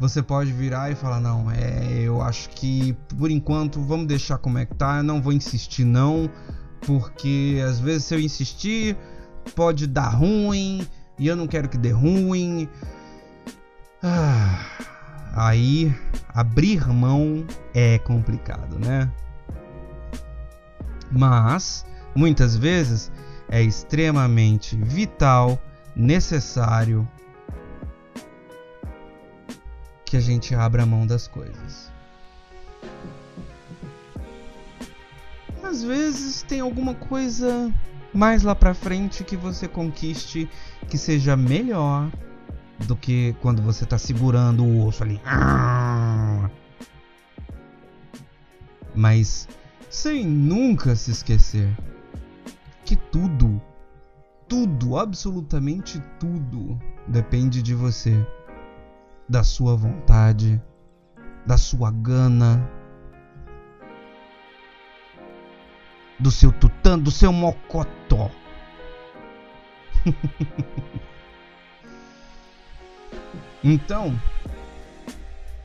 você 0.00 0.20
pode 0.20 0.52
virar 0.52 0.90
e 0.90 0.96
falar: 0.96 1.20
Não, 1.20 1.48
é, 1.48 2.00
eu 2.00 2.20
acho 2.20 2.50
que 2.50 2.92
por 3.16 3.30
enquanto 3.30 3.80
vamos 3.80 4.06
deixar 4.06 4.38
como 4.38 4.58
é 4.58 4.66
que 4.66 4.74
tá, 4.74 4.96
eu 4.96 5.04
não 5.04 5.22
vou 5.22 5.32
insistir, 5.32 5.84
não, 5.84 6.28
porque 6.84 7.62
às 7.64 7.78
vezes 7.78 8.06
se 8.06 8.14
eu 8.16 8.20
insistir 8.20 8.96
pode 9.54 9.86
dar 9.86 10.08
ruim 10.08 10.84
e 11.18 11.28
eu 11.28 11.36
não 11.36 11.46
quero 11.46 11.68
que 11.68 11.78
dê 11.78 11.90
ruim. 11.90 12.68
Ah, 14.02 14.66
aí 15.34 15.94
abrir 16.34 16.88
mão 16.88 17.46
é 17.72 17.98
complicado, 17.98 18.78
né? 18.78 19.10
mas 21.12 21.84
muitas 22.14 22.56
vezes 22.56 23.12
é 23.48 23.62
extremamente 23.62 24.76
vital, 24.76 25.62
necessário 25.94 27.06
que 30.04 30.16
a 30.16 30.20
gente 30.20 30.54
abra 30.54 30.86
mão 30.86 31.06
das 31.06 31.28
coisas. 31.28 31.92
Às 35.62 35.82
vezes 35.82 36.42
tem 36.42 36.60
alguma 36.60 36.94
coisa 36.94 37.72
mais 38.12 38.42
lá 38.42 38.54
pra 38.54 38.74
frente 38.74 39.24
que 39.24 39.36
você 39.36 39.68
conquiste 39.68 40.48
que 40.88 40.98
seja 40.98 41.36
melhor 41.36 42.10
do 42.86 42.96
que 42.96 43.34
quando 43.40 43.62
você 43.62 43.86
tá 43.86 43.98
segurando 43.98 44.64
o 44.64 44.86
osso 44.86 45.02
ali. 45.02 45.20
Mas 48.94 49.48
sem 49.88 50.26
nunca 50.26 50.94
se 50.94 51.10
esquecer 51.10 51.68
que 52.84 52.96
tudo, 52.96 53.60
tudo, 54.48 54.98
absolutamente 54.98 56.00
tudo, 56.18 56.78
depende 57.06 57.62
de 57.62 57.74
você, 57.74 58.26
da 59.28 59.42
sua 59.42 59.76
vontade, 59.76 60.60
da 61.46 61.56
sua 61.56 61.90
gana, 61.90 62.68
do 66.18 66.30
seu 66.30 66.52
tutã, 66.52 66.98
do 66.98 67.10
seu 67.10 67.32
mocotó. 67.32 68.30
então, 73.62 74.18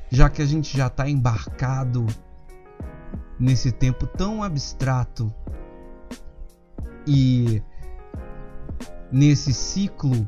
já 0.10 0.30
que 0.30 0.42
a 0.42 0.46
gente 0.46 0.76
já 0.76 0.88
está 0.88 1.10
embarcado 1.10 2.06
nesse 3.40 3.72
tempo 3.72 4.08
tão 4.08 4.42
abstrato 4.44 5.34
e 7.06 7.62
nesse 9.12 9.54
ciclo, 9.54 10.28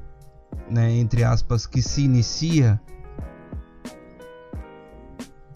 né, 0.69 0.91
entre 0.91 1.23
aspas, 1.23 1.65
que 1.65 1.82
se 1.82 2.04
inicia, 2.04 2.80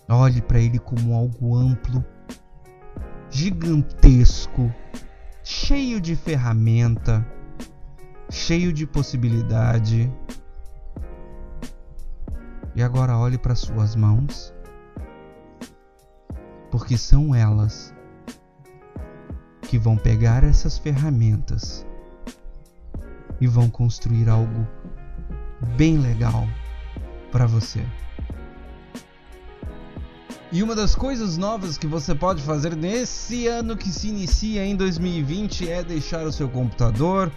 olhe 0.10 0.42
para 0.42 0.60
ele 0.60 0.80
como 0.80 1.16
algo 1.16 1.56
amplo, 1.56 2.04
gigantesco, 3.30 4.74
cheio 5.44 6.00
de 6.00 6.16
ferramenta, 6.16 7.26
cheio 8.30 8.72
de 8.72 8.86
possibilidade. 8.86 10.12
E 12.76 12.82
agora 12.82 13.18
olhe 13.18 13.38
para 13.38 13.56
suas 13.56 13.96
mãos 13.96 14.54
porque 16.72 16.98
são 16.98 17.36
elas 17.36 17.94
que 19.62 19.78
vão 19.78 19.96
pegar 19.96 20.44
essas 20.44 20.78
ferramentas 20.78 21.86
e 23.40 23.46
vão 23.46 23.70
construir 23.70 24.28
algo 24.28 24.68
bem 25.78 26.00
legal 26.00 26.48
para 27.32 27.46
você. 27.46 27.86
E 30.52 30.62
uma 30.62 30.76
das 30.76 30.96
coisas 30.96 31.38
novas 31.38 31.78
que 31.78 31.86
você 31.88 32.14
pode 32.14 32.42
fazer 32.42 32.76
nesse 32.76 33.48
ano 33.48 33.78
que 33.78 33.90
se 33.90 34.08
inicia 34.08 34.66
em 34.66 34.76
2020 34.76 35.70
é 35.70 35.84
deixar 35.84 36.26
o 36.26 36.32
seu 36.32 36.50
computador 36.50 37.32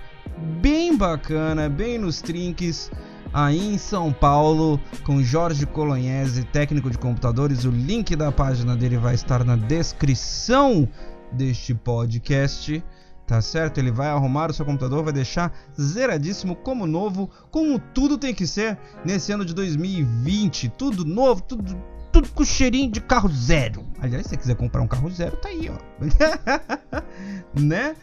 bem 0.61 0.97
bacana, 0.97 1.69
bem 1.69 1.99
nos 1.99 2.21
trinques, 2.21 2.91
aí 3.33 3.75
em 3.75 3.79
São 3.79 4.13
Paulo 4.13 4.81
com 5.05 5.23
Jorge 5.23 5.67
Colognese, 5.67 6.45
técnico 6.45 6.91
de 6.91 6.99
computadores. 6.99 7.65
O 7.65 7.71
link 7.71 8.15
da 8.17 8.31
página 8.33 8.77
dele 8.77 8.97
vai 8.97 9.15
estar 9.15 9.45
na 9.45 9.57
descrição 9.57 10.89
deste 11.33 11.75
podcast. 11.75 12.83
tá 13.27 13.41
certo? 13.41 13.79
Ele 13.79 13.91
vai 13.91 14.09
arrumar 14.09 14.51
o 14.51 14.55
seu 14.55 14.65
computador, 14.65 15.03
vai 15.03 15.13
deixar 15.13 15.53
zeradíssimo 15.81 16.55
como 16.55 16.87
novo, 16.87 17.29
como 17.51 17.79
tudo 17.79 18.17
tem 18.17 18.33
que 18.33 18.47
ser 18.47 18.79
nesse 19.05 19.33
ano 19.33 19.45
de 19.45 19.53
2020. 19.53 20.69
Tudo 20.71 21.05
novo, 21.05 21.43
tudo, 21.43 21.77
tudo 22.13 22.29
com 22.29 22.45
cheirinho 22.45 22.91
de 22.91 23.01
carro 23.01 23.29
zero. 23.29 23.85
Aliás, 24.01 24.27
se 24.27 24.31
você 24.31 24.37
quiser 24.37 24.55
comprar 24.55 24.81
um 24.81 24.87
carro 24.87 25.11
zero, 25.11 25.37
tá 25.39 25.49
aí, 25.49 25.69
ó. 25.69 25.77
né? 27.55 27.97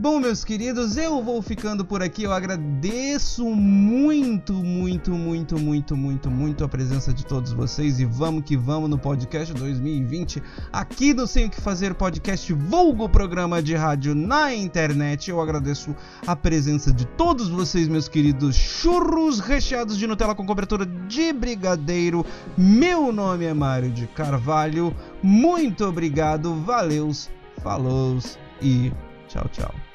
Bom, 0.00 0.20
meus 0.20 0.44
queridos, 0.44 0.96
eu 0.96 1.20
vou 1.24 1.42
ficando 1.42 1.84
por 1.84 2.04
aqui. 2.04 2.22
Eu 2.22 2.32
agradeço 2.32 3.44
muito, 3.46 4.52
muito, 4.52 5.10
muito, 5.10 5.58
muito, 5.58 5.96
muito, 5.96 6.30
muito 6.30 6.64
a 6.64 6.68
presença 6.68 7.12
de 7.12 7.26
todos 7.26 7.52
vocês 7.52 7.98
e 7.98 8.04
vamos 8.04 8.44
que 8.44 8.56
vamos 8.56 8.88
no 8.88 8.96
podcast 8.96 9.52
2020 9.52 10.40
aqui 10.72 11.12
do 11.12 11.26
Sem 11.26 11.46
o 11.46 11.50
que 11.50 11.60
Fazer 11.60 11.94
podcast 11.94 12.52
vulgo 12.52 13.08
programa 13.08 13.60
de 13.60 13.74
rádio 13.74 14.14
na 14.14 14.54
internet. 14.54 15.30
Eu 15.30 15.40
agradeço 15.40 15.96
a 16.24 16.36
presença 16.36 16.92
de 16.92 17.04
todos 17.04 17.48
vocês, 17.48 17.88
meus 17.88 18.08
queridos 18.08 18.54
churros 18.54 19.40
recheados 19.40 19.98
de 19.98 20.06
Nutella 20.06 20.32
com 20.32 20.46
cobertura 20.46 20.86
de 20.86 21.32
brigadeiro. 21.32 22.24
Meu 22.56 23.12
nome 23.12 23.46
é 23.46 23.52
Mário 23.52 23.90
de 23.90 24.06
Carvalho. 24.06 24.94
Muito 25.20 25.84
obrigado, 25.84 26.54
valeus, 26.54 27.17
falou 27.58 28.18
e 28.62 28.92
tchau, 29.28 29.48
tchau. 29.52 29.87